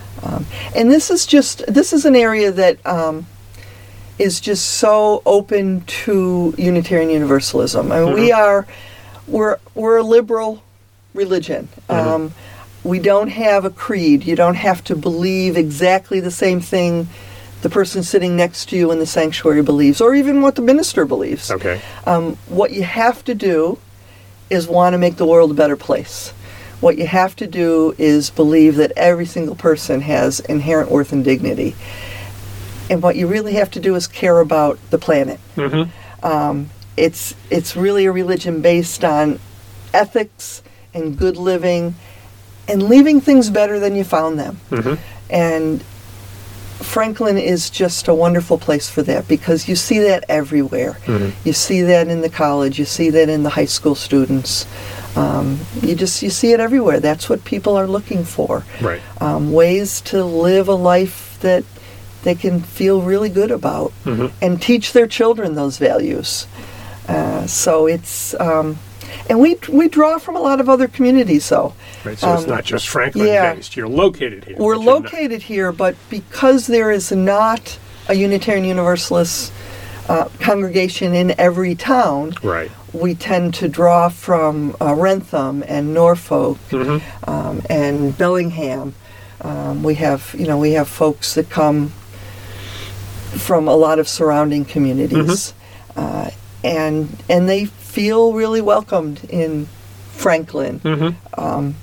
And 0.76 0.92
this 0.92 1.10
is 1.10 1.26
just 1.26 1.66
this 1.68 1.94
is 1.94 2.06
an 2.06 2.16
area 2.16 2.52
that 2.52 2.86
um, 2.86 3.26
is 4.20 4.40
just 4.40 4.66
so 4.66 5.22
open 5.26 5.82
to 5.82 6.54
Unitarian 6.58 7.10
Universalism. 7.10 7.92
I 7.92 8.04
mean, 8.04 8.14
we 8.14 8.32
are 8.32 8.66
we're 9.28 9.58
we're 9.76 9.98
a 9.98 10.04
liberal 10.04 10.64
religion. 11.14 11.70
Um, 11.90 12.34
we 12.84 13.00
don't 13.00 13.30
have 13.30 13.66
a 13.66 13.70
creed. 13.70 14.26
You 14.26 14.36
don't 14.36 14.56
have 14.56 14.84
to 14.86 14.96
believe 14.96 15.58
exactly 15.58 16.20
the 16.20 16.32
same 16.32 16.62
thing 16.62 17.08
the 17.62 17.70
person 17.70 18.04
sitting 18.04 18.36
next 18.36 18.70
to 18.70 18.78
you 18.78 18.92
in 18.92 19.00
the 19.00 19.06
sanctuary 19.06 19.64
believes, 19.64 20.00
or 20.00 20.16
even 20.16 20.42
what 20.42 20.56
the 20.56 20.62
minister 20.62 21.06
believes. 21.06 21.50
Okay. 21.52 21.82
Um, 22.06 22.38
what 22.48 22.72
you 22.72 22.84
have 22.84 23.24
to 23.26 23.36
do 23.36 23.80
is 24.50 24.68
want 24.68 24.94
to 24.94 24.98
make 24.98 25.18
the 25.18 25.26
world 25.26 25.52
a 25.52 25.56
better 25.56 25.76
place. 25.76 26.30
What 26.80 26.98
you 26.98 27.08
have 27.08 27.36
to 27.38 27.48
do 27.48 27.96
is 27.98 28.30
believe 28.30 28.76
that 28.76 28.92
every 28.96 29.26
single 29.26 29.56
person 29.56 30.02
has 30.02 30.40
inherent 30.42 30.92
worth 30.92 31.12
and 31.12 31.26
dignity. 31.26 31.76
And 32.90 33.02
what 33.04 33.16
you 33.16 33.28
really 33.28 33.54
have 33.54 33.72
to 33.72 33.80
do 33.80 33.96
is 33.96 34.08
care 34.08 34.40
about 34.40 34.80
the 34.90 34.98
planet. 34.98 35.40
Mm-hmm. 35.56 36.26
Um, 36.26 36.70
it's 36.96 37.36
it's 37.50 37.76
really 37.76 38.06
a 38.06 38.12
religion 38.12 38.62
based 38.62 39.04
on 39.04 39.40
ethics 39.94 40.64
and 40.94 41.18
good 41.18 41.38
living 41.38 41.96
and 42.68 42.84
leaving 42.84 43.22
things 43.22 43.50
better 43.50 43.80
than 43.80 43.96
you 43.96 44.04
found 44.04 44.40
them. 44.40 44.60
Mm-hmm. 44.72 44.96
And 45.30 45.84
Franklin 46.82 47.38
is 47.38 47.70
just 47.70 48.08
a 48.08 48.14
wonderful 48.14 48.58
place 48.58 48.90
for 48.90 49.02
that 49.04 49.28
because 49.28 49.68
you 49.68 49.76
see 49.76 50.00
that 50.00 50.24
everywhere. 50.30 50.98
Mhm. 51.06 51.32
You 51.44 51.54
see 51.54 51.82
that 51.82 52.08
in 52.08 52.22
the 52.22 52.30
college. 52.30 52.78
You 52.78 52.86
see 52.86 53.10
that 53.10 53.30
in 53.30 53.44
the 53.44 53.50
high 53.50 53.66
school 53.66 53.96
students. 53.96 54.66
Um, 55.16 55.60
you 55.82 55.96
just 55.96 56.22
you 56.22 56.30
see 56.30 56.52
it 56.54 56.60
everywhere. 56.60 57.00
That's 57.00 57.30
what 57.30 57.44
people 57.44 57.76
are 57.76 57.88
looking 57.88 58.24
for. 58.24 58.64
Right. 58.80 59.02
Um, 59.20 59.52
ways 59.52 60.02
to 60.02 60.24
live 60.24 60.68
a 60.68 60.76
life 60.76 61.38
that 61.42 61.64
they 62.28 62.36
can 62.36 62.60
feel 62.60 63.02
really 63.02 63.30
good 63.30 63.52
about 63.52 63.92
Mhm. 64.06 64.32
and 64.42 64.62
teach 64.62 64.92
their 64.92 65.08
children 65.08 65.56
those 65.56 65.78
values. 65.78 66.46
Uh, 67.08 67.48
so 67.48 67.88
it's 67.88 68.36
um, 68.40 68.78
and 69.30 69.40
we 69.40 69.56
we 69.70 69.88
draw 69.88 70.18
from 70.20 70.36
a 70.36 70.42
lot 70.42 70.60
of 70.60 70.68
other 70.68 70.88
communities 70.90 71.48
though. 71.50 71.72
Right. 72.04 72.20
So 72.20 72.34
it's 72.34 72.44
Um, 72.44 72.50
not 72.50 72.66
just 72.66 72.90
Franklin 72.90 73.28
yeah. 73.28 73.54
based. 73.54 73.78
You're 73.78 73.88
located 74.06 74.44
here. 74.46 74.58
We're 74.60 74.76
located 74.96 75.44
here, 75.44 75.72
but 75.72 75.96
because 76.10 76.68
there 76.68 76.92
is 76.92 77.12
not 77.12 77.78
a 78.10 78.14
Unitarian 78.14 78.66
Universalist 78.66 79.52
uh, 80.10 80.26
congregation 80.40 81.14
in 81.14 81.34
every 81.38 81.76
town, 81.76 82.34
Right. 82.44 82.72
we 82.94 83.14
tend 83.14 83.54
to 83.56 83.68
draw 83.68 84.08
from 84.10 84.76
uh, 84.82 84.94
Wrentham 84.96 85.64
and 85.68 85.94
Norfolk 85.94 86.58
Mhm. 86.72 87.02
um, 87.28 87.62
and 87.70 88.18
Bellingham. 88.18 88.94
Um, 89.42 89.84
we 89.84 89.96
have, 89.96 90.34
you 90.38 90.48
know, 90.48 90.58
we 90.58 90.72
have 90.80 90.88
folks 90.88 91.34
that 91.36 91.50
come 91.50 91.92
from 93.38 93.68
a 93.68 93.76
lot 93.76 94.00
of 94.00 94.08
surrounding 94.08 94.66
communities, 94.66 95.54
uh, 95.96 96.30
and 96.64 97.08
and 97.30 97.48
they 97.48 97.66
feel 97.66 98.34
really 98.34 98.62
welcomed 98.62 99.24
in 99.30 99.68
Franklin 100.14 100.80
Mhm. 100.84 101.74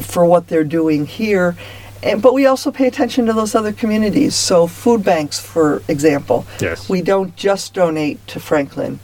for 0.00 0.24
what 0.24 0.48
they're 0.48 0.64
doing 0.64 1.06
here. 1.06 1.56
And, 2.02 2.20
but 2.20 2.34
we 2.34 2.46
also 2.46 2.72
pay 2.72 2.88
attention 2.88 3.26
to 3.26 3.32
those 3.32 3.54
other 3.54 3.72
communities. 3.72 4.34
So 4.34 4.66
food 4.66 5.04
banks, 5.04 5.38
for 5.38 5.82
example, 5.86 6.44
Yes. 6.60 6.88
we 6.88 7.00
don't 7.00 7.34
just 7.36 7.74
donate 7.74 8.18
to 8.28 8.40
Franklin. 8.40 8.98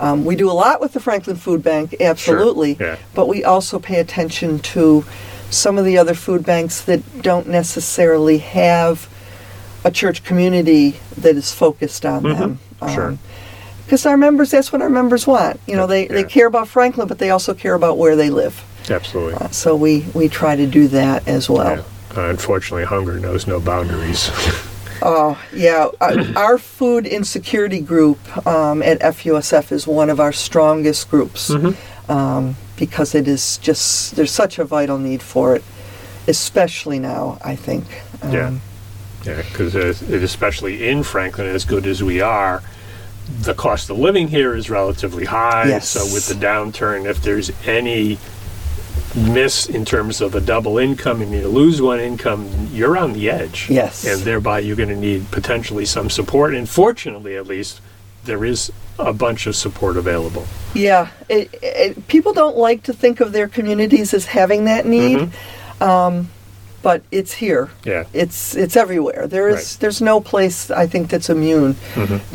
Um, 0.00 0.24
we 0.26 0.36
do 0.36 0.50
a 0.50 0.52
lot 0.52 0.80
with 0.80 0.92
the 0.92 1.00
Franklin 1.00 1.36
Food 1.36 1.62
Bank, 1.62 1.96
absolutely. 2.00 2.76
yeah. 2.78 2.96
But 3.14 3.28
we 3.28 3.42
also 3.44 3.78
pay 3.78 3.98
attention 4.00 4.58
to 4.74 5.04
some 5.50 5.78
of 5.78 5.84
the 5.86 5.96
other 5.96 6.14
food 6.14 6.44
banks 6.44 6.80
that 6.82 7.22
don't 7.22 7.48
necessarily 7.48 8.38
have 8.38 9.08
a 9.84 9.90
church 9.90 10.24
community 10.24 10.98
that 11.18 11.36
is 11.36 11.52
focused 11.52 12.04
on 12.06 12.22
them. 12.22 12.58
Sure. 12.92 13.18
Because 13.84 14.06
our 14.06 14.16
members, 14.16 14.50
that's 14.50 14.72
what 14.72 14.80
our 14.80 14.88
members 14.88 15.26
want. 15.26 15.60
You 15.66 15.76
know, 15.76 15.86
they, 15.86 16.06
they 16.06 16.24
care 16.24 16.46
about 16.46 16.68
Franklin, 16.68 17.06
but 17.06 17.18
they 17.18 17.30
also 17.30 17.52
care 17.54 17.74
about 17.74 17.98
where 17.98 18.16
they 18.16 18.30
live. 18.30 18.64
Absolutely. 18.90 19.34
Uh, 19.34 19.48
so 19.48 19.76
we, 19.76 20.06
we 20.14 20.28
try 20.28 20.56
to 20.56 20.66
do 20.66 20.88
that 20.88 21.28
as 21.28 21.48
well. 21.50 21.76
Yeah. 22.14 22.16
Uh, 22.22 22.30
unfortunately, 22.30 22.84
hunger 22.84 23.18
knows 23.20 23.46
no 23.46 23.60
boundaries. 23.60 24.30
Oh, 25.02 25.38
yeah. 25.52 25.88
Uh, 26.00 26.32
our 26.34 26.56
food 26.56 27.06
insecurity 27.06 27.80
group 27.80 28.18
um, 28.46 28.80
at 28.82 29.00
FUSF 29.00 29.70
is 29.70 29.86
one 29.86 30.08
of 30.08 30.18
our 30.18 30.32
strongest 30.32 31.10
groups 31.10 31.50
um, 32.08 32.56
because 32.78 33.14
it 33.14 33.28
is 33.28 33.58
just, 33.58 34.16
there's 34.16 34.30
such 34.30 34.58
a 34.58 34.64
vital 34.64 34.96
need 34.96 35.20
for 35.20 35.56
it, 35.56 35.64
especially 36.26 36.98
now, 37.00 37.36
I 37.44 37.54
think. 37.54 37.84
Um, 38.22 38.32
Yeah. 38.32 38.54
Yeah, 39.24 39.42
because 39.42 39.74
especially 39.74 40.88
in 40.88 41.02
Franklin, 41.02 41.46
as 41.46 41.64
good 41.64 41.86
as 41.86 42.02
we 42.02 42.20
are, 42.20 42.62
the 43.40 43.54
cost 43.54 43.88
of 43.90 43.98
living 43.98 44.28
here 44.28 44.54
is 44.54 44.68
relatively 44.68 45.24
high. 45.24 45.68
Yes. 45.68 45.88
So 45.88 46.04
with 46.12 46.28
the 46.28 46.34
downturn, 46.34 47.06
if 47.06 47.22
there's 47.22 47.50
any 47.66 48.18
miss 49.14 49.66
in 49.66 49.84
terms 49.84 50.20
of 50.20 50.34
a 50.34 50.40
double 50.40 50.76
income 50.76 51.22
and 51.22 51.32
you 51.32 51.46
lose 51.48 51.80
one 51.80 52.00
income, 52.00 52.68
you're 52.72 52.98
on 52.98 53.12
the 53.12 53.30
edge. 53.30 53.70
Yes. 53.70 54.04
And 54.04 54.20
thereby 54.22 54.58
you're 54.58 54.76
going 54.76 54.88
to 54.88 54.96
need 54.96 55.30
potentially 55.30 55.84
some 55.84 56.10
support. 56.10 56.54
And 56.54 56.68
fortunately, 56.68 57.36
at 57.36 57.46
least, 57.46 57.80
there 58.24 58.44
is 58.44 58.72
a 58.98 59.12
bunch 59.12 59.46
of 59.46 59.56
support 59.56 59.96
available. 59.96 60.46
Yeah, 60.74 61.10
it, 61.28 61.50
it, 61.62 62.08
people 62.08 62.32
don't 62.32 62.56
like 62.56 62.84
to 62.84 62.92
think 62.92 63.20
of 63.20 63.32
their 63.32 63.48
communities 63.48 64.14
as 64.14 64.26
having 64.26 64.64
that 64.66 64.86
need, 64.86 65.30
um, 65.80 66.28
but 66.84 67.02
it's 67.10 67.32
here. 67.32 67.70
Yeah. 67.84 68.04
It's 68.12 68.54
it's 68.54 68.76
everywhere. 68.76 69.26
There 69.26 69.48
is 69.48 69.56
Right. 69.56 69.76
there's 69.80 70.00
no 70.02 70.20
place 70.20 70.70
I 70.70 70.86
think 70.86 71.08
that's 71.10 71.28
immune 71.30 71.74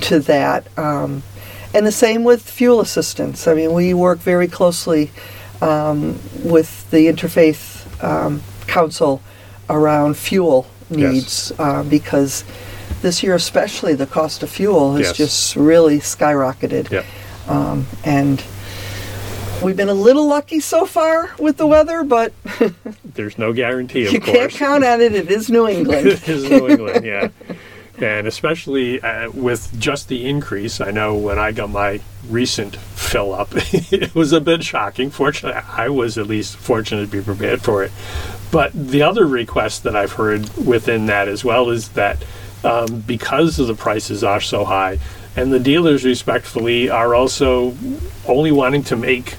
to 0.10 0.20
that. 0.22 0.62
Um, 0.78 1.22
and 1.74 1.86
the 1.86 1.92
same 1.92 2.24
with 2.26 2.42
fuel 2.42 2.82
assistance. 2.82 3.48
I 3.48 3.54
mean, 3.54 3.72
we 3.74 3.94
work 3.94 4.20
very 4.20 4.48
closely 4.48 5.12
um, 5.62 6.20
with 6.44 6.90
the 6.90 7.08
Interfaith 7.08 7.64
um, 8.04 8.42
Council 8.68 9.22
around 9.70 10.18
fuel 10.18 10.66
Yes. 10.90 11.14
needs 11.14 11.52
uh, 11.60 11.84
because 11.84 12.44
this 13.04 13.22
year 13.22 13.36
especially 13.36 13.94
the 13.94 14.08
cost 14.08 14.42
of 14.44 14.50
fuel 14.50 14.96
has 14.96 15.08
Yes. 15.10 15.18
just 15.18 15.56
really 15.56 16.00
skyrocketed. 16.00 16.90
Yeah. 16.90 17.04
Um, 17.48 17.86
and 18.04 18.44
we've 19.62 19.78
been 19.78 19.89
a 19.89 19.93
little 19.93 20.28
lucky 20.28 20.60
so 20.60 20.86
far 20.86 21.32
with 21.38 21.58
the 21.58 21.67
weather, 21.67 22.04
but 22.04 22.34
There's 23.04 23.38
no 23.38 23.54
guarantee, 23.54 24.06
of 24.06 24.13
you 24.13 24.22
course. 24.22 24.38
can't 24.38 24.52
count 24.52 24.84
on 24.84 25.02
it. 25.02 25.13
It 25.13 25.30
is 25.30 25.50
New 25.50 25.67
England. 25.67 26.08
it 26.08 26.28
is 26.28 26.50
New 26.50 26.69
England, 26.69 27.06
yeah. 27.06 27.30
And 27.98 28.28
especially 28.28 29.02
uh, 29.02 29.30
with 29.32 29.78
just 29.78 30.08
the 30.08 30.28
increase, 30.28 30.80
I 30.80 30.91
know 30.91 31.15
when 31.15 31.38
I 31.38 31.52
got 31.52 31.69
my 31.69 32.00
recent 32.30 32.78
fill 32.78 33.34
up, 33.34 33.50
it 33.54 34.15
was 34.15 34.32
a 34.32 34.39
bit 34.39 34.63
shocking. 34.63 35.10
Fortunately, 35.10 35.62
I 35.76 35.89
was 35.89 36.17
at 36.17 36.28
least 36.28 36.56
fortunate 36.56 37.02
to 37.02 37.12
be 37.12 37.22
prepared 37.22 37.62
for 37.62 37.84
it. 37.84 37.91
But 38.52 38.72
the 38.74 39.02
other 39.02 39.28
request 39.28 39.84
that 39.84 39.95
I've 39.95 40.13
heard 40.13 40.50
within 40.58 41.08
that 41.08 41.28
as 41.28 41.43
well 41.43 41.69
is 41.69 41.89
that 41.89 42.24
um, 42.63 43.02
because 43.02 43.60
of 43.60 43.67
the 43.67 43.76
prices 43.76 44.24
are 44.24 44.41
so 44.41 44.63
high, 44.65 45.00
and 45.36 45.52
the 45.52 45.60
dealers 45.60 46.04
respectfully 46.06 46.89
are 46.89 47.13
also 47.13 47.76
only 48.28 48.52
wanting 48.52 48.84
to 48.84 48.95
make 48.95 49.36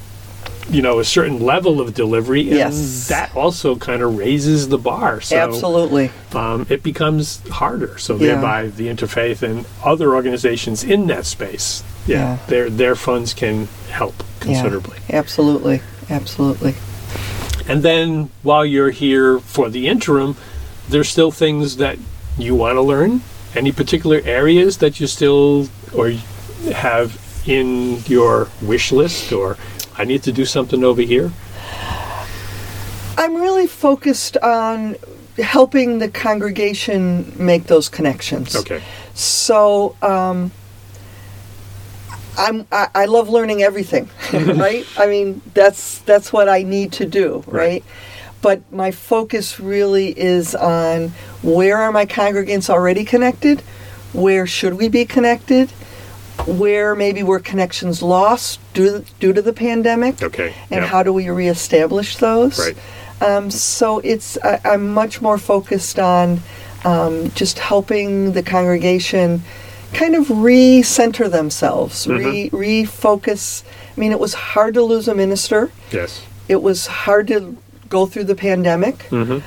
you 0.70 0.82
know 0.82 1.00
a 1.00 1.04
certain 1.04 1.40
level 1.40 1.80
of 1.80 1.94
delivery 1.94 2.42
and 2.48 2.56
Yes. 2.56 3.08
that 3.08 3.34
also 3.34 3.74
kind 3.76 4.02
of 4.02 4.16
raises 4.16 4.68
the 4.68 4.78
bar 4.78 5.20
so 5.20 5.36
Absolutely. 5.36 6.10
um, 6.34 6.64
it 6.68 6.82
becomes 6.82 7.40
harder. 7.50 7.98
So 7.98 8.14
Yeah. 8.16 8.26
thereby, 8.34 8.68
the 8.68 8.86
interfaith 8.88 9.42
and 9.42 9.64
other 9.84 10.14
organizations 10.14 10.84
in 10.84 11.06
that 11.08 11.26
space, 11.26 11.82
yeah, 12.06 12.16
Yeah. 12.16 12.36
their 12.48 12.70
their 12.70 12.94
funds 12.96 13.34
can 13.34 13.68
help 13.90 14.22
considerably. 14.40 14.98
Yeah, 15.08 15.16
absolutely. 15.18 15.80
Absolutely. 16.08 16.74
And 17.68 17.82
then 17.82 18.30
while 18.42 18.64
you're 18.64 18.90
here 18.90 19.38
for 19.40 19.68
the 19.68 19.86
interim, 19.88 20.36
there's 20.88 21.08
still 21.08 21.30
things 21.30 21.76
that 21.76 21.98
you 22.38 22.54
want 22.54 22.76
to 22.76 22.82
learn. 22.82 23.20
Any 23.54 23.72
particular 23.72 24.20
areas 24.24 24.78
that 24.78 24.98
you 25.00 25.06
still 25.06 25.68
or 25.92 26.12
have 26.72 27.18
in 27.46 28.02
your 28.06 28.48
wish 28.62 28.92
list, 28.92 29.32
or 29.32 29.56
I 29.96 30.04
need 30.04 30.22
to 30.24 30.32
do 30.32 30.44
something 30.44 30.84
over 30.84 31.02
here. 31.02 31.30
I'm 33.18 33.34
really 33.34 33.66
focused 33.66 34.36
on 34.38 34.96
helping 35.38 35.98
the 35.98 36.08
congregation 36.08 37.32
make 37.36 37.64
those 37.66 37.88
connections. 37.88 38.56
Okay. 38.56 38.82
So 39.14 39.96
um, 40.02 40.50
I'm 42.38 42.66
I, 42.72 42.88
I 42.94 43.04
love 43.06 43.28
learning 43.28 43.62
everything, 43.62 44.08
right? 44.32 44.86
I 44.96 45.06
mean 45.06 45.42
that's 45.54 45.98
that's 46.00 46.32
what 46.32 46.48
I 46.48 46.62
need 46.62 46.92
to 46.94 47.06
do, 47.06 47.44
Right. 47.46 47.54
right? 47.54 47.84
But 48.42 48.72
my 48.72 48.90
focus 48.90 49.60
really 49.60 50.18
is 50.18 50.54
on 50.54 51.08
where 51.42 51.76
are 51.76 51.92
my 51.92 52.06
congregants 52.06 52.70
already 52.70 53.04
connected? 53.04 53.60
Where 54.14 54.46
should 54.46 54.74
we 54.74 54.88
be 54.88 55.04
connected? 55.04 55.70
Where 56.46 56.94
maybe 56.94 57.22
were 57.22 57.40
connections 57.40 58.02
lost 58.02 58.60
due 58.74 59.04
due 59.18 59.32
to 59.32 59.42
the 59.42 59.52
pandemic? 59.52 60.22
Okay. 60.22 60.54
And 60.70 60.84
how 60.84 61.02
do 61.02 61.12
we 61.12 61.28
reestablish 61.28 62.16
those? 62.16 62.58
Right. 62.58 62.76
Um, 63.22 63.50
so 63.50 63.98
it's 63.98 64.38
I, 64.42 64.60
I'm 64.64 64.92
much 64.92 65.20
more 65.20 65.38
focused 65.38 65.98
on 65.98 66.40
um, 66.84 67.30
just 67.32 67.58
helping 67.58 68.32
the 68.32 68.42
congregation 68.42 69.42
kind 69.92 70.14
of 70.14 70.30
re-center 70.30 71.28
themselves, 71.28 72.06
re 72.06 72.48
refocus. 72.50 73.64
I 73.96 74.00
mean, 74.00 74.12
it 74.12 74.20
was 74.20 74.34
hard 74.34 74.74
to 74.74 74.82
lose 74.82 75.08
a 75.08 75.14
minister. 75.14 75.70
Yes. 75.90 76.24
It 76.48 76.62
was 76.62 76.86
hard 76.86 77.28
to 77.28 77.56
go 77.88 78.06
through 78.06 78.24
the 78.24 78.36
pandemic, 78.36 79.02
hmm 79.04 79.38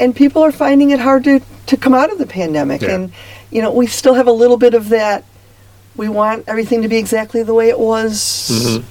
and 0.00 0.16
people 0.16 0.42
are 0.42 0.50
finding 0.50 0.90
it 0.90 0.98
hard 0.98 1.24
to 1.24 1.40
to 1.66 1.76
come 1.76 1.94
out 1.94 2.10
of 2.10 2.18
the 2.18 2.26
pandemic. 2.26 2.82
Yeah. 2.82 2.94
And 2.94 3.12
you 3.50 3.62
know, 3.62 3.70
we 3.70 3.86
still 3.86 4.14
have 4.14 4.26
a 4.26 4.32
little 4.32 4.56
bit 4.56 4.74
of 4.74 4.88
that. 4.88 5.24
We 5.96 6.08
want 6.08 6.44
everything 6.46 6.82
to 6.82 6.88
be 6.88 6.96
exactly 6.96 7.42
the 7.42 7.54
way 7.54 7.68
it 7.68 7.78
was 7.78 8.48
Mhm. 8.52 8.84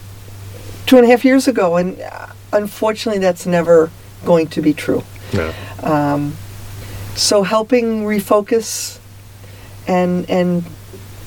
two 0.85 0.97
and 0.97 1.05
a 1.05 1.09
half 1.09 1.23
years 1.25 1.47
ago, 1.47 1.75
and 1.77 1.99
uh, 2.01 2.27
unfortunately, 2.53 3.19
that's 3.19 3.45
never 3.45 3.89
going 4.25 4.47
to 4.47 4.62
be 4.62 4.73
true. 4.73 5.03
No. 5.33 5.51
Um, 5.83 6.35
so 7.15 7.43
helping 7.43 8.03
refocus 8.05 8.97
and 9.88 10.29
and 10.29 10.63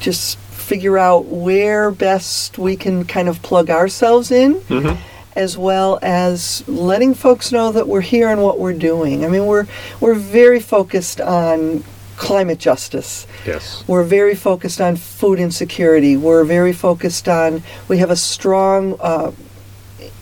just 0.01 0.39
figure 0.51 0.99
out 0.99 1.27
where 1.27 1.91
best 1.91 2.59
we 2.59 2.77
can 2.77 3.05
kind 3.05 3.29
of 3.29 3.43
plug 3.43 3.71
ourselves 3.71 4.31
in, 4.31 4.55
hmm 4.69 4.93
as 5.35 5.57
well 5.57 5.99
as 6.03 6.63
letting 6.69 7.15
folks 7.15 7.51
know 7.51 7.73
that 7.73 7.89
we're 7.89 8.03
here 8.03 8.29
and 8.29 8.43
what 8.43 8.59
we're 8.59 8.75
doing. 8.75 9.25
I 9.25 9.29
mean, 9.29 9.47
we're 9.47 9.67
we're 9.99 10.13
very 10.15 10.61
focused 10.61 11.23
on 11.23 11.83
climate 12.17 12.59
justice. 12.59 13.27
Yes. 13.47 13.85
We're 13.87 14.05
very 14.05 14.35
focused 14.35 14.81
on 14.81 14.97
food 14.97 15.39
insecurity. 15.39 16.17
We're 16.17 16.45
very 16.45 16.73
focused 16.73 17.29
on. 17.29 17.63
We 17.89 17.99
have 17.99 18.11
a 18.11 18.17
strong. 18.17 18.97
Uh, 19.01 19.33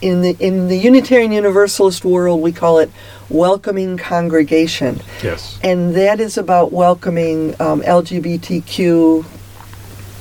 in 0.02 0.22
the 0.22 0.34
in 0.40 0.68
the 0.68 0.76
Unitarian 0.78 1.30
Universalist 1.32 2.04
world, 2.06 2.40
we 2.40 2.52
call 2.52 2.78
it 2.78 2.90
welcoming 3.28 3.96
congregation, 3.98 5.00
Yes. 5.22 5.58
and 5.62 5.94
that 5.94 6.20
is 6.20 6.38
about 6.38 6.72
welcoming 6.72 7.54
um, 7.60 7.82
LGBTQ, 7.82 9.24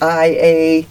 IA, 0.01 0.85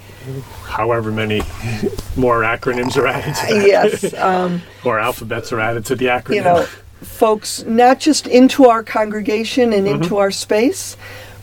However 0.64 1.10
many 1.12 1.40
more 2.16 2.42
acronyms 2.42 2.96
are 2.96 3.06
added 3.06 3.34
to 3.34 3.54
that. 3.54 3.66
yes, 3.66 4.14
um, 4.18 4.62
or 4.84 4.98
alphabets 4.98 5.52
are 5.52 5.60
added 5.60 5.84
to 5.86 5.96
the 5.96 6.06
acronym. 6.06 6.34
you 6.34 6.42
know, 6.42 6.66
folks 7.00 7.64
not 7.64 8.00
just 8.00 8.26
into 8.26 8.66
our 8.66 8.82
congregation 8.82 9.72
and 9.72 9.86
into 9.86 10.16
our 10.18 10.30
space, 10.30 10.96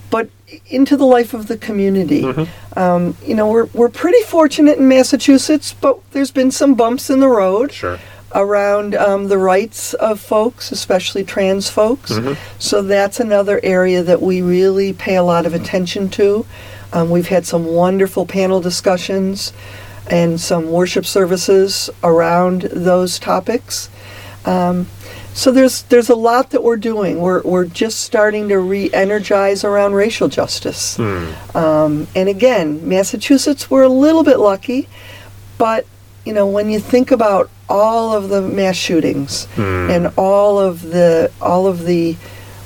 but 0.09 0.29
into 0.67 0.95
the 0.95 1.05
life 1.05 1.33
of 1.33 1.47
the 1.47 1.57
community. 1.57 2.23
Um, 2.77 3.15
you 3.25 3.35
know, 3.35 3.49
we're 3.49 3.65
we're 3.73 3.89
pretty 3.89 4.21
fortunate 4.23 4.77
in 4.77 4.87
Massachusetts, 4.87 5.73
but 5.73 5.99
there's 6.11 6.31
been 6.31 6.51
some 6.51 6.75
bumps 6.75 7.09
in 7.09 7.19
the 7.19 7.27
road. 7.29 7.71
sure. 7.71 7.99
around 8.33 8.95
um, 8.95 9.29
the 9.29 9.37
rights 9.37 9.93
of 9.93 10.19
folks, 10.19 10.71
especially 10.71 11.23
trans 11.23 11.69
folks. 11.69 12.11
So 12.59 12.81
that's 12.81 13.19
another 13.21 13.61
area 13.63 14.03
that 14.03 14.21
we 14.21 14.41
really 14.41 14.91
pay 14.91 15.15
a 15.15 15.23
lot 15.23 15.45
of 15.45 15.53
attention 15.53 16.09
to. 16.09 16.45
Um, 16.91 17.09
we've 17.09 17.29
had 17.29 17.45
some 17.45 17.65
wonderful 17.65 18.25
panel 18.25 18.59
discussions 18.59 19.53
and 20.09 20.39
some 20.39 20.69
worship 20.69 21.05
services 21.05 21.89
around 22.03 22.63
those 22.63 23.19
topics. 23.19 23.89
Um, 24.45 24.87
so 25.36 25.52
there's 25.52 25.84
there's 25.84 26.10
a 26.10 26.15
lot 26.15 26.52
that 26.52 26.63
we're 26.63 26.78
doing. 26.78 27.19
We're 27.19 27.41
we're 27.43 27.65
just 27.65 28.00
starting 28.00 28.48
to 28.50 28.58
re-energize 28.58 29.63
around 29.65 29.93
racial 29.93 30.30
justice. 30.30 30.98
Um, 31.54 32.08
and 32.15 32.30
again, 32.30 32.88
Massachusetts, 32.88 33.69
we're 33.69 33.84
a 33.84 33.89
little 33.89 34.24
bit 34.24 34.39
lucky, 34.39 34.88
but 35.58 35.86
you 36.26 36.34
know 36.34 36.48
when 36.48 36.69
you 36.69 36.80
think 36.80 37.12
about 37.12 37.50
all 37.67 38.13
of 38.15 38.30
the 38.30 38.41
mass 38.41 38.76
shootings 38.78 39.48
and 39.58 40.12
all 40.17 40.58
of 40.58 40.82
the 40.82 41.30
all 41.41 41.67
of 41.67 41.84
the 41.86 42.15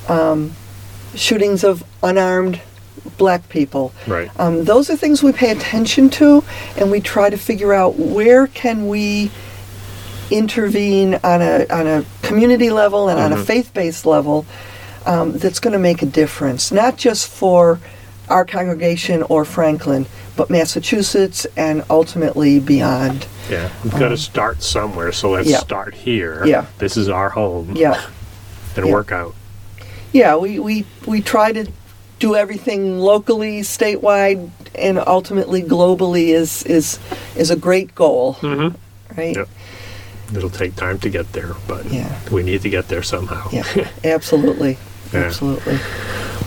um, 0.08 0.52
shootings 1.16 1.64
of 1.64 1.84
unarmed 2.04 2.62
black 3.18 3.50
people, 3.50 3.92
Right. 4.08 4.30
um, 4.40 4.64
those 4.66 4.90
are 4.92 4.96
things 4.96 5.24
we 5.24 5.32
pay 5.32 5.50
attention 5.52 6.10
to, 6.12 6.44
and 6.78 6.92
we 6.92 7.02
try 7.02 7.30
to 7.32 7.38
figure 7.38 7.74
out 7.74 7.98
where 7.98 8.46
can 8.48 8.88
we 8.88 9.32
intervene 10.32 11.16
on 11.24 11.42
a 11.42 11.66
on 11.70 11.88
a 11.88 12.06
community 12.22 12.70
level 12.70 13.10
and 13.10 13.20
on 13.20 13.34
a 13.34 13.38
faith-based 13.44 14.06
level 14.06 14.46
um, 15.06 15.38
that's 15.38 15.60
going 15.60 15.74
to 15.74 15.80
make 15.80 16.02
a 16.02 16.06
difference, 16.06 16.72
not 16.72 16.98
just 16.98 17.28
for 17.30 17.80
our 18.30 18.46
congregation 18.46 19.24
or 19.24 19.44
Franklin, 19.46 20.06
but 20.36 20.50
Massachusetts 20.50 21.46
and 21.58 21.84
ultimately 21.90 22.60
beyond. 22.60 23.26
Yeah, 23.50 23.70
we've 23.84 23.94
got 23.94 24.10
to 24.10 24.18
start 24.18 24.62
somewhere, 24.62 25.12
so 25.12 25.32
let's 25.32 25.48
Um, 25.48 25.54
yeah. 25.54 25.60
start 25.60 25.96
here. 25.96 26.46
Yeah. 26.46 26.66
This 26.78 26.96
is 26.98 27.10
our 27.10 27.30
home. 27.30 27.74
Yeah. 27.76 28.00
And 28.76 28.86
yeah. 28.86 28.92
work 28.92 29.12
out. 29.12 29.34
Yeah, 30.12 30.36
we, 30.36 30.60
we, 30.60 30.86
we 31.08 31.22
try 31.22 31.52
to 31.54 31.68
do 32.20 32.36
everything 32.36 33.00
locally, 33.00 33.62
statewide, 33.62 34.52
and 34.76 35.00
ultimately 35.00 35.64
globally 35.64 36.28
is 36.28 36.62
is 36.64 37.00
is 37.36 37.50
a 37.50 37.56
great 37.56 37.96
goal, 37.96 38.36
Mhm. 38.42 38.76
right? 39.18 39.36
Yep. 39.36 39.50
It'll 40.36 40.50
take 40.50 40.76
time 40.76 41.00
to 41.00 41.10
get 41.10 41.34
there, 41.34 41.56
but 41.68 41.86
Yeah. 41.92 42.18
we 42.32 42.44
need 42.44 42.62
to 42.62 42.70
get 42.70 42.88
there 42.88 43.04
somehow. 43.04 43.50
Yeah, 43.52 43.64
absolutely, 44.04 44.78
Yeah. 45.14 45.22
absolutely. 45.22 45.80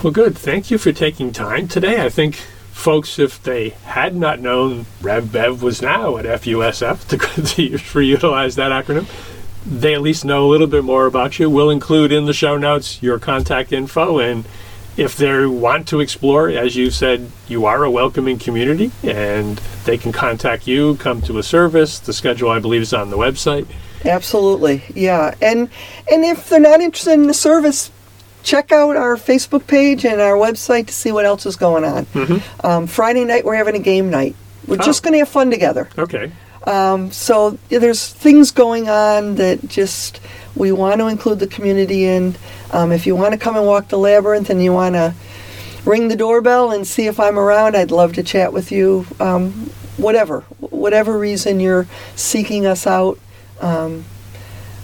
Well, 0.02 0.12
good. 0.12 0.36
Thank 0.36 0.70
you 0.70 0.78
for 0.78 0.92
taking 0.92 1.32
time 1.32 1.68
today. 1.68 2.02
I 2.04 2.08
think 2.08 2.36
folks, 2.72 3.18
if 3.18 3.42
they 3.42 3.70
had 3.84 4.16
not 4.16 4.40
known 4.40 4.86
Rev 5.00 5.30
Bev 5.32 5.62
was 5.62 5.80
now 5.82 6.16
at 6.16 6.24
FUSF, 6.24 7.06
to, 7.08 7.18
to 7.68 7.78
for 7.78 8.00
utilize 8.02 8.56
that 8.56 8.70
acronym, 8.72 9.06
they 9.64 9.94
at 9.94 10.02
least 10.02 10.24
know 10.24 10.44
a 10.46 10.50
little 10.50 10.66
bit 10.66 10.82
more 10.82 11.06
about 11.06 11.38
you. 11.38 11.48
We'll 11.48 11.70
include 11.70 12.10
in 12.12 12.24
the 12.26 12.32
show 12.32 12.56
notes 12.56 13.00
your 13.02 13.18
contact 13.20 13.72
info 13.72 14.18
and 14.18 14.44
if 14.96 15.16
they 15.16 15.46
want 15.46 15.88
to 15.88 16.00
explore, 16.00 16.48
as 16.50 16.76
you 16.76 16.90
said, 16.90 17.30
you 17.48 17.64
are 17.66 17.82
a 17.84 17.90
welcoming 17.90 18.38
community 18.38 18.90
and 19.02 19.56
they 19.84 19.96
can 19.98 20.12
contact 20.12 20.66
you, 20.66 20.96
come 20.96 21.22
to 21.22 21.38
a 21.38 21.42
service. 21.42 21.98
The 21.98 22.12
schedule, 22.12 22.50
I 22.50 22.58
believe, 22.58 22.82
is 22.82 22.92
on 22.92 23.10
the 23.10 23.16
website. 23.16 23.66
Absolutely, 24.04 24.82
yeah. 24.94 25.34
And 25.40 25.68
and 26.10 26.24
if 26.24 26.48
they're 26.48 26.60
not 26.60 26.80
interested 26.80 27.12
in 27.12 27.26
the 27.28 27.34
service, 27.34 27.90
check 28.42 28.72
out 28.72 28.96
our 28.96 29.16
Facebook 29.16 29.66
page 29.66 30.04
and 30.04 30.20
our 30.20 30.34
website 30.34 30.88
to 30.88 30.92
see 30.92 31.12
what 31.12 31.24
else 31.24 31.46
is 31.46 31.56
going 31.56 31.84
on. 31.84 32.42
Um, 32.64 32.86
Friday 32.86 33.24
night 33.24 33.44
we're 33.44 33.54
having 33.54 33.76
a 33.76 33.78
game 33.80 34.10
night. 34.10 34.34
We're 34.66 34.76
Oh. 34.80 34.84
just 34.84 35.02
going 35.02 35.12
to 35.12 35.18
have 35.20 35.28
fun 35.28 35.50
together. 35.50 35.88
Okay. 35.96 36.32
So 37.10 37.58
there's 37.68 38.08
things 38.08 38.50
going 38.50 38.88
on 38.88 39.36
that 39.36 39.68
just 39.68 40.20
we 40.54 40.72
want 40.72 41.00
to 41.00 41.06
include 41.06 41.38
the 41.38 41.46
community 41.46 42.04
in. 42.04 42.36
Um, 42.70 42.92
if 42.92 43.06
you 43.06 43.16
want 43.16 43.32
to 43.32 43.38
come 43.38 43.56
and 43.56 43.66
walk 43.66 43.88
the 43.88 43.98
labyrinth 43.98 44.50
and 44.50 44.62
you 44.62 44.72
want 44.72 44.94
to 44.94 45.14
ring 45.84 46.08
the 46.08 46.16
doorbell 46.16 46.70
and 46.70 46.86
see 46.86 47.06
if 47.06 47.18
I'm 47.18 47.38
around, 47.38 47.76
I'd 47.76 47.90
love 47.90 48.12
to 48.14 48.22
chat 48.22 48.52
with 48.52 48.70
you. 48.70 49.06
Um, 49.20 49.70
whatever, 49.96 50.40
whatever 50.60 51.18
reason 51.18 51.60
you're 51.60 51.86
seeking 52.14 52.66
us 52.66 52.86
out, 52.86 53.18
um, 53.60 54.04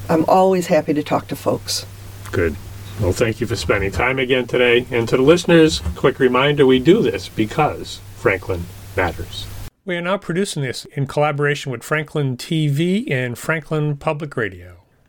I'm 0.08 0.24
always 0.26 0.68
happy 0.68 0.94
to 0.94 1.02
talk 1.02 1.28
to 1.28 1.36
folks. 1.36 1.86
Good. 2.32 2.56
Well, 3.00 3.12
thank 3.12 3.40
you 3.40 3.46
for 3.46 3.56
spending 3.56 3.92
time 3.92 4.18
again 4.18 4.46
today. 4.46 4.86
And 4.90 5.08
to 5.08 5.16
the 5.16 5.22
listeners, 5.22 5.80
quick 5.94 6.18
reminder 6.18 6.66
we 6.66 6.80
do 6.80 7.02
this 7.02 7.28
because 7.28 8.00
Franklin 8.16 8.64
matters. 8.96 9.46
We 9.84 9.96
are 9.96 10.00
now 10.00 10.18
producing 10.18 10.62
this 10.62 10.84
in 10.86 11.06
collaboration 11.06 11.70
with 11.70 11.82
Franklin 11.82 12.36
TV 12.36 13.10
and 13.10 13.38
Franklin 13.38 13.96
Public 13.96 14.36
Radio. 14.36 14.77